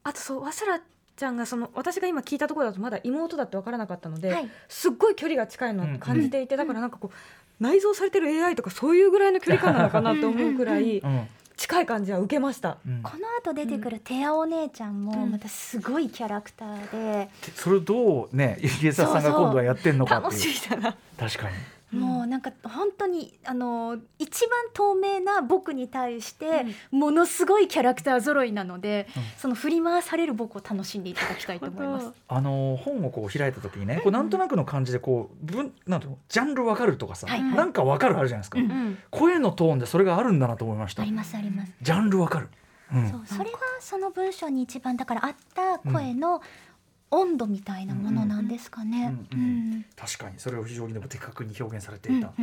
[0.04, 0.80] あとそうわさら
[1.16, 4.50] ちゃんがその私が今聞いたところだとまだ妹だって分からなかったので、はい。
[4.68, 7.16] すっごい距離が近いのを感じていて、だからなんかこう
[7.60, 11.28] 内蔵されてる AI とかそういうぐらいの距離感なのかなと思うくらいうん
[11.58, 12.78] 近い感じは受けました。
[12.86, 20.96] うんこの後出てくるテアお姉ちゃんもうんまたすごいキャラクターで、それをどうね池澤さんが今度はやってんのかって楽いうしみだな。
[21.18, 21.56] 確かに。
[21.92, 29.22] もうなんか本当にあの一番透明な僕に対してものすごいキャラクター揃いなので、うん。
[29.38, 32.12] その振り回される僕を楽しんでいただきたいと思います。
[32.28, 37.54] あの本をこう開いた時にねこうなんとなくの感じでこう分なんていうのジャンルわかるとかさ、はいはい。
[37.54, 38.98] なんかわかるあるじゃないですか、うんうん。
[39.10, 41.02] 声のトーンでそれがあるんだなと思いました。
[41.02, 41.72] ありますあります。
[41.80, 42.48] ジャンルわかる、
[42.92, 43.10] うん。
[43.10, 46.42] そうそれがその文章に一番だからあった声の
[47.10, 49.14] 温度みたいなものなんですかね。
[49.96, 50.38] 確かに。
[50.38, 52.34] それを非常にでも的確に表現されていた、こ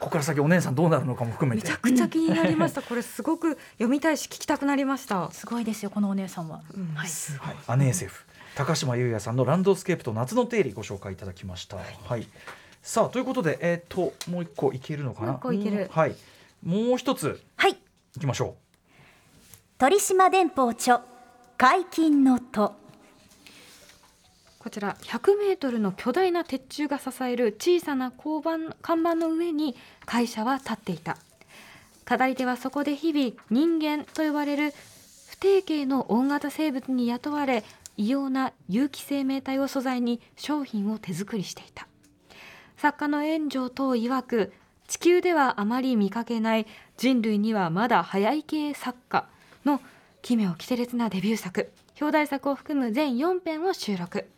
[0.00, 1.66] こから先お姉さんどうなるのかも含めて。
[1.66, 2.82] めちゃくちゃ気になりました。
[2.82, 5.30] これすごく読みたいし聞きたくなりました。
[5.30, 6.60] すごいですよこのお姉さんは。
[6.74, 6.94] うん。
[6.94, 7.08] はい。
[7.66, 8.24] アネーセフ。
[8.56, 11.76] 高島優也さんの「ランドスケープと夏の定理」ご紹介いただきました。
[11.76, 12.26] はい、
[12.82, 15.32] さあということで、えー、ともう一個いけるのかな？
[15.32, 15.84] もう一個いける。
[15.84, 15.88] うん。
[15.88, 16.16] はい、
[16.64, 17.40] もう一つ。
[17.56, 17.72] はい。
[17.72, 18.56] いきましょ
[19.78, 21.00] 鳥島電報著。
[21.56, 22.74] 解禁の戸
[24.60, 31.16] こちら100メートルの巨大な鉄柱が支える小さな交番看板の上に会社は立っていた。
[32.04, 34.74] 課題ではそこで日々人間と呼ばれる
[35.30, 37.64] 不定形の大型生物に雇われ
[37.96, 41.86] 異様な有機生命体を素材に商品を手作りしていた。
[42.76, 44.52] 作家の円城塔曰く
[44.88, 46.66] 地球ではあまり見かけない
[46.98, 49.26] 人類にはまだ早い系作家
[49.64, 49.80] の
[50.20, 51.72] 奇妙奇天烈なデビュー作。
[51.98, 54.28] 表題作を含む全4編を収録。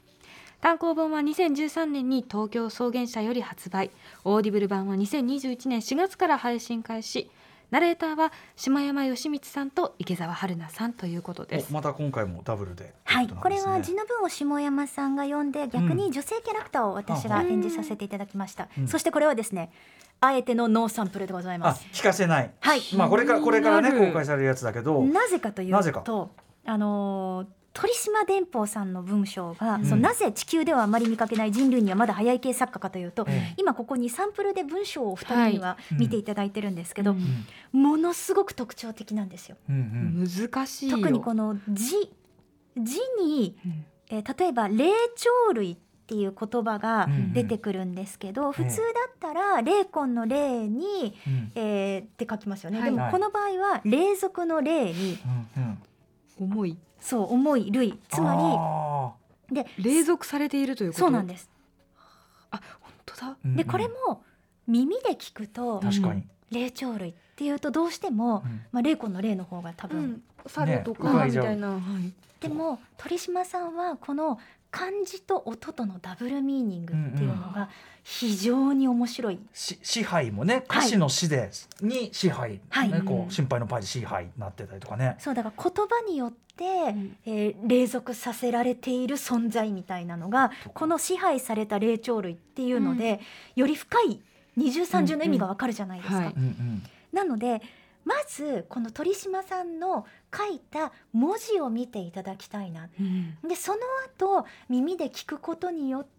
[0.62, 3.90] 単行本は2013年に東京創元社より発売。
[4.24, 7.28] オーディブル版は2021年4月から配信開始。
[7.72, 11.66] ナレーターは下山吉光さんと池澤春菜さんということです。
[11.70, 12.94] おまた今回もダブルで。
[13.02, 18.86] はい、これは地の文を下山さんが読んで逆に女性キャラクターを私が演じさせていただきました、うん。
[18.86, 19.72] そしてこれはですね
[20.20, 22.52] あえてのノーサンプルでございまあす聞かせない。
[22.60, 22.80] はい。
[22.96, 25.02] まあこれからこれからね公開されるやつだけど。
[25.02, 26.02] なぜかというなぜか。
[26.02, 26.30] と
[26.64, 29.84] あのー鳥島電報さんの文章が、うん。
[29.86, 33.54] そのなぜ地球ではあまり見かけない人類にはまだ早い系作家かというと、ええ。
[33.56, 37.80] 今ここにサンプルで文章を2人にはうん見ていただいてるんですけど、うん。
[37.80, 39.56] ものすごく特徴的なんですよ。
[39.68, 39.78] うんう
[40.24, 40.28] ん。
[40.28, 40.98] 難しいよ。
[40.98, 42.10] 特にこの字
[42.76, 43.84] 字に、うん。
[44.10, 47.32] えー例えば霊長類っていう言葉がうん。
[47.32, 51.52] 出てくるんですけど、普通だったら霊魂の霊に、うん。
[51.54, 52.90] えーって書きますよね、はい。
[52.90, 55.18] でもこの場合は霊族の霊に
[55.56, 55.78] うんうん
[56.40, 56.78] 重い。
[57.00, 57.98] そう重い類。
[58.08, 59.14] つまあ
[59.50, 61.00] りで隷属されているということ？
[61.00, 61.50] そうなんです。
[62.50, 63.22] あ本当だ。
[63.22, 63.56] ーうんうん。
[63.56, 64.22] でこれも
[64.66, 66.24] 耳で聞くと確かに。
[66.50, 68.60] 霊長類っていうとどうしても、うん。
[68.72, 70.96] まあ、霊魂の霊の方が多分、うん猿とね。
[70.96, 71.80] かみたいな、はい
[72.40, 74.40] でも鳥島さんはこの
[74.72, 77.68] 漢字と音とのダブルミーニングっていうのが
[78.02, 81.50] 非常に面白い、し支配もね歌詞の詩で、
[81.82, 82.90] に支配、はい。
[82.90, 83.26] ねこうん。
[83.28, 85.16] う心配のパイで支配になってたりとかね。
[85.18, 87.16] そうだから言葉によって、ん。
[87.26, 93.20] えー隷属させられている存在みたいなのがこの支配された霊長類っていうので、
[93.54, 94.20] より深い
[94.56, 96.16] 二重三重の意味がわかるじゃないですか。
[96.16, 96.26] うんうん。
[96.26, 96.34] はい。
[96.36, 96.82] うんうん。
[97.12, 97.60] なので
[98.04, 102.88] まずこの鳥島さんの書いた文字を見ていただきたいな。
[102.98, 103.36] うん。
[103.48, 106.10] でその後耳で聞くことによって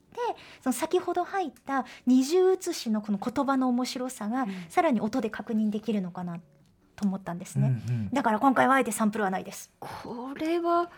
[0.61, 4.49] その先ほど入った二重写しのこの言葉の面白さが、うん。
[4.69, 6.39] さらに音で確認できるのかな
[6.95, 8.09] と思ったんですうんうね、ん。
[8.11, 9.71] だから今回はあえてサンプルはないです。
[9.79, 10.89] これは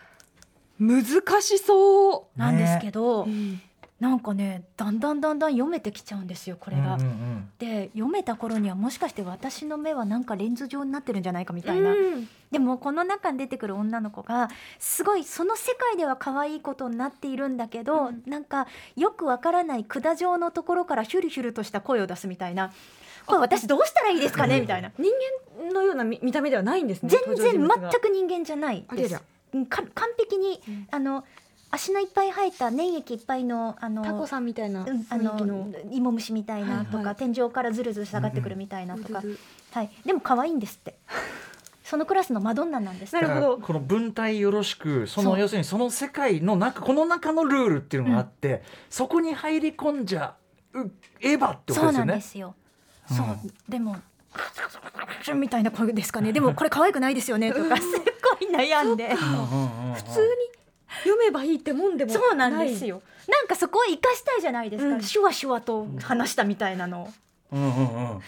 [0.78, 1.02] 難
[1.40, 3.60] しそなんですけど、う、うん
[4.00, 6.94] なんかねだんだんだんだん読めてきちゃうんですよこれが。
[6.94, 12.28] うんうんで読めた頃にはもしかして私の目はなんかレンズ状になってるんじゃないかみたいな、うん。
[12.50, 18.22] でもこの中に出てくる女の子がすごいその世界では可愛いことになっているんだけど、うん。
[18.26, 22.72] なんかよくわからない管状のところからヒュルヒュルとした声を出すみたいな
[23.24, 24.92] 「これ私どうしたらいいですかね?」みたいな。
[24.98, 25.10] 人
[25.58, 29.22] 間のような見見た目ではないんですね全然全く人間じゃないです。
[29.70, 29.88] 完
[30.18, 30.88] 璧にうん。
[30.90, 31.24] あの
[31.70, 35.56] 足のいっぱい生えた粘液いっぱいのあのタコさんみたいなうん、あ雰囲気の。
[35.56, 39.38] の芋虫みたいなとか、はいはい天井からずるずる下がってくるみたいなとか、うずず
[39.72, 40.94] はい、でも可愛いんですって。
[41.84, 43.58] そのクラスのマドンナなんですなるほど。
[43.58, 50.34] この文体よろしくその要するにその世界の中この中のルールっていうのがあって、そこに入り込んじゃ
[50.74, 50.90] う
[51.20, 52.56] えばってことそうなんですよ。
[53.08, 53.16] うん。
[53.16, 53.26] そう。
[53.68, 53.96] でも
[55.36, 56.32] みたいな声ですかね。
[56.32, 57.86] でもこれ可愛くないですよねとか すっ
[58.40, 59.08] ごい悩んで。
[59.08, 59.94] うんうんうんうん。
[59.94, 60.55] 普通に
[61.04, 63.02] 読めばいいってもんでもそうなんですよ。
[63.28, 64.96] なんかそこを生かしたいじゃないですか。
[64.96, 67.12] うんシュワシュワと話したみたいなの。
[67.52, 68.20] うんうんうん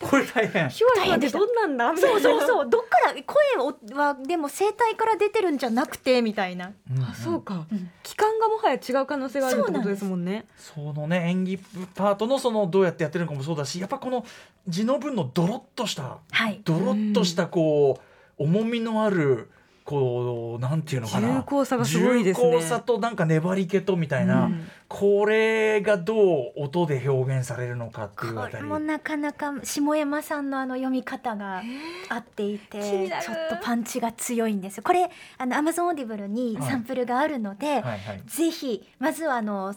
[0.00, 0.68] これ大変。
[0.68, 1.92] シュワシュワってどんなんだ？
[1.92, 2.68] みたいなそうそうそう。
[2.68, 6.72] どっから声をはでも声帯から出てるんじゃなくてみたいな。
[7.08, 11.58] あそうかうん期間がもはや違う可能性があるってことですもんねそのね演技
[11.94, 14.26] パートのそのどうやってやってるのかもそうだしやっぱこの
[14.66, 16.60] 字の文のドロッとしたはい。
[16.64, 18.00] ドロッとしたこ
[18.38, 19.50] う重みのある
[19.84, 21.28] こうなんていうのかな。
[21.28, 22.50] 重厚さがすごいですね。
[22.50, 24.68] 重厚さとなんか粘り気とみたいな、うん。
[24.88, 28.54] これがどう音で表現されるのかっていうあたり。
[28.54, 31.62] これもなかなか下山さんのあの読み方が
[32.08, 33.24] 合っていて気になる。
[33.24, 34.82] ちょっとパンチが強いんですよ。
[34.84, 38.22] これあの Amazon オーディブルにサンプルがあるので、はいはい。
[38.26, 39.74] ぜひまずはあの、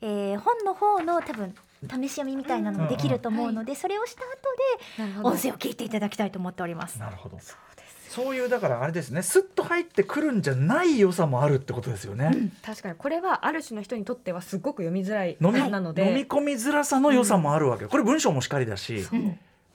[0.00, 6.98] えー本の方の多分試し読みみたいなのもできると思うので、それをした後で音声を聞いていただきたいと思っております。
[6.98, 7.38] なるほど
[8.08, 12.94] そういうだからあれですねスッと入ってくるんじゃない良さもあるってことですよね、確かに。
[12.96, 17.84] これはある種の人にとってはすごく読みづらい飲み本なので、飲み込みづらさの良さもあるわけ。
[17.84, 19.02] よこれ文章もしっかりだし。
[19.02, 19.20] そう。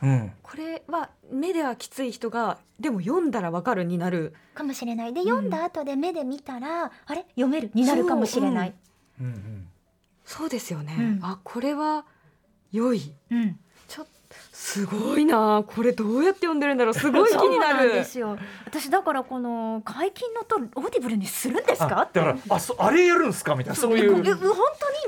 [0.01, 0.31] うん。
[0.41, 4.33] これは目ではきつい人がでも読んだらわかるになる。
[4.53, 5.13] かもしれない。
[5.13, 7.25] でん読んだ後で目で見たら、あれ？
[7.35, 7.71] 読める？
[7.73, 8.73] になるかもしれない。
[9.21, 9.67] うんうん。
[10.25, 11.19] そうですよね、うん。
[11.21, 12.05] あこれは
[12.71, 13.13] 良い。
[13.31, 13.59] うん
[14.63, 15.63] すごいな。
[15.67, 16.93] これどうやって読んでるんだろう。
[16.93, 18.37] すごい気になそうなんるですよ。
[18.65, 21.99] 私だからこの皆勤の徒オーディブルにするんですか？
[21.99, 23.55] あだからあそあれやるんすか？
[23.55, 23.75] みたいな。
[23.75, 24.55] そういう、ええ本当に？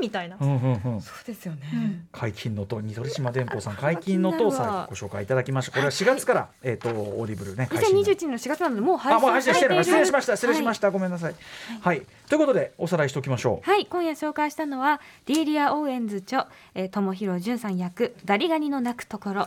[0.02, 0.38] みたいな。
[0.40, 2.08] うんうんうん、そうですよね、うん。
[2.12, 4.84] 皆勤の徒酉島伝法さん皆勤のと最気になるわ。
[4.84, 5.72] 後ご紹介いただきました。
[5.72, 10.36] これは4月から、えっ、とオーディブルね開始になる2021年の4月なのでもう配信してる失礼しました。
[10.36, 11.36] 失礼しましした、ごめんなさい。
[11.80, 13.70] はい、ということでおさらいしておきましょう。
[13.70, 13.86] はい。
[13.86, 19.45] 今夜紹介したのはディーリア・オーエンズ著、えー、友廣純さん訳ザリガニの鳴くところ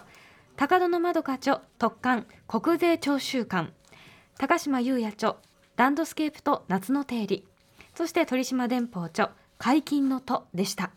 [0.59, 3.73] 高殿円著トッカン国税徴収官。
[4.39, 5.37] 高島雄哉著
[5.77, 7.47] ランドスケープと夏の定理。
[7.95, 10.91] そして酉島伝法著皆勤の徒でした。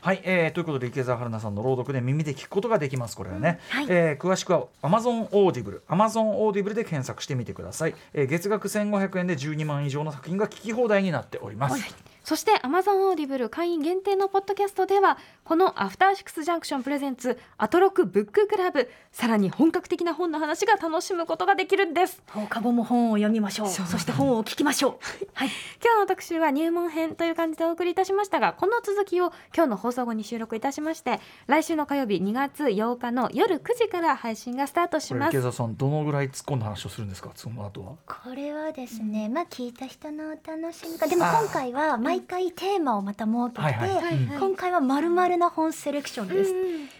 [0.00, 3.86] はい、えー、ということで池澤春菜さんの朗読で耳で聞くことができますこれはね、はい。
[3.88, 11.94] えー詳しくは Amazon オーディブル Amazon オーディブルで検索してみてください、えー月額1500円で12万以上の作品が聞き放題になっております、
[12.26, 22.20] そして Amazon オーディブル会員限定のポッドキャストではこのアフターシックスジャンクションプレゼンツアトロクブッククラブさらに本格的な本の話が楽しむことができるんです。
[22.32, 23.68] 放課後も本を読みましょう。
[23.68, 23.86] そう。
[23.86, 25.26] そして本を聞きましょう。
[25.34, 25.50] はい。
[25.80, 35.30] 今日の特集は入門編という感じでお送りいたしましたがこの続きを今日の放送後に収録いたしまして来週の火曜日2月8日の夜9時から配信がスタートします。
[35.30, 37.30] 池澤さんどのぐらい突っ込んだ話をするんですか？
[37.36, 37.92] その後は。
[38.04, 41.06] これはですね、まあ聞いた人のお楽しみか。
[41.06, 43.66] でも今回は毎回テーマをまた設けて、
[44.38, 46.52] 今回はまるまるな本セレクションです、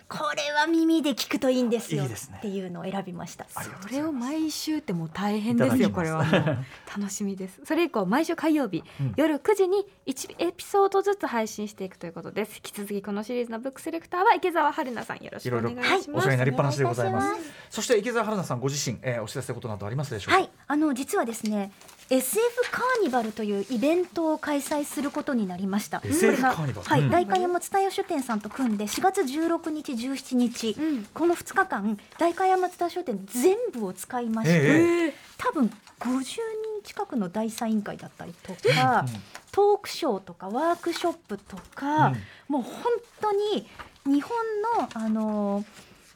[0.09, 2.37] これは耳で聞くといいんですよいいですね。
[2.39, 3.47] っていうのを選びました。
[3.55, 6.33] ありがとうごそれを毎週ってもう大変ですよこれはます。
[6.33, 6.57] もう
[6.99, 7.61] 楽しみです。
[7.65, 9.15] それ以降毎週火曜日、うん。
[9.17, 12.57] 夜9時に1エピソードずつ配信していくということです。
[12.57, 15.17] 引き続きこのシリーズのブックセレクターは池澤春菜さん。
[15.19, 17.25] よろしくお願いします、お世話になりっぱなしでございます。
[17.25, 20.37] お願いいたしそして池澤春菜さんご自身、えー、お知らせことなどありますでしょうか？
[20.37, 20.51] はい。
[20.69, 21.73] あの実はですね
[22.09, 22.41] SF
[22.71, 26.01] カーニバルというイベントを開催することになりました。
[26.05, 26.89] SF カーニバル。
[26.89, 31.05] はい、うん代官山蔦屋書店さんと組んで4月16日17日、うん。
[31.13, 35.15] この2日間代官山蔦屋書店全部を使いまして、え。
[35.39, 35.71] 多分
[36.01, 36.37] 50人
[36.85, 39.07] 近くの大サイン会だったりとか、
[39.53, 42.15] トークショーとかワークショップとか、
[42.49, 42.73] もう本
[43.21, 43.67] 当に
[44.05, 44.31] 日本
[44.79, 45.65] のあの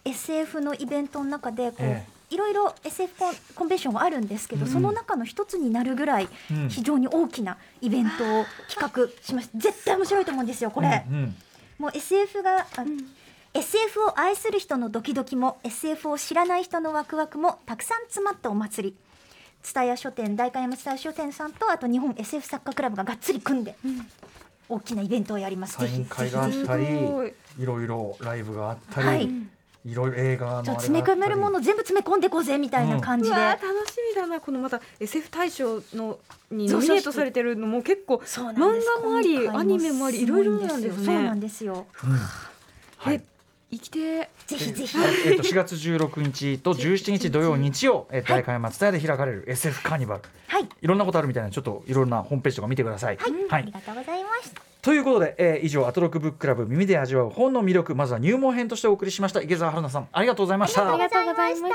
[0.05, 4.71] SF のイベントの中でこう、えいろいろ SF コンコンベンションはあるんですけど、うん。
[4.71, 6.69] その中の一つになるぐらいうん。
[6.69, 11.35] 非常に大きなイベントを企画しました絶対面白いと思うんですよこれ、うんうん。
[11.79, 12.85] もう SF が、あ
[13.53, 18.97] SF を愛する人のドキドキも SF を知らない人のワクワクもたくさん詰まったお祭り。
[19.63, 23.75] 蔦屋書店代官山蔦屋書店さんとあと日本 SF 作家クラブががっつり組んで、
[24.69, 25.75] 大きなイベントをやります。
[25.75, 27.63] サイン会があったりい。
[27.63, 29.29] いろいろライブがあったり、はい。
[29.85, 30.67] い、ろいろ映画のあれがあったり。
[30.67, 36.21] ちょっと詰め込めるもの全部詰め込んでこうぜみたいな感じで、うわー楽しみだなこのまた SF 大賞の
[36.53, 41.05] にそうそうノミネートされてるのも結構漫画もありアニメもありいろいろなんですね。
[41.05, 41.87] そうなんですよ。
[42.05, 42.11] うん。
[42.97, 43.15] はい。
[43.17, 43.30] え
[43.71, 44.29] 生きて。
[44.47, 44.99] ぜひぜひ。
[45.27, 47.31] えっと4月16日と17日。
[47.31, 50.23] 土曜日曜、えー、大会松田屋で開かれる SF カーニバル。
[50.49, 50.69] はい。
[50.83, 53.17] いろんなことあるみたいなちょっといろんなホームページとか見てください。
[53.17, 53.63] はい、はい。
[53.63, 54.55] ありがとうございます。
[54.83, 60.09] ということで、えー以上アトロクブッククラブ耳で味わう本の魅力まずは入門編としてお送りしました池澤春菜さん。
[60.11, 60.89] ありがとうございました。
[60.93, 60.99] あり。
[61.03, 61.75] がとうございまし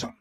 [0.00, 0.14] た.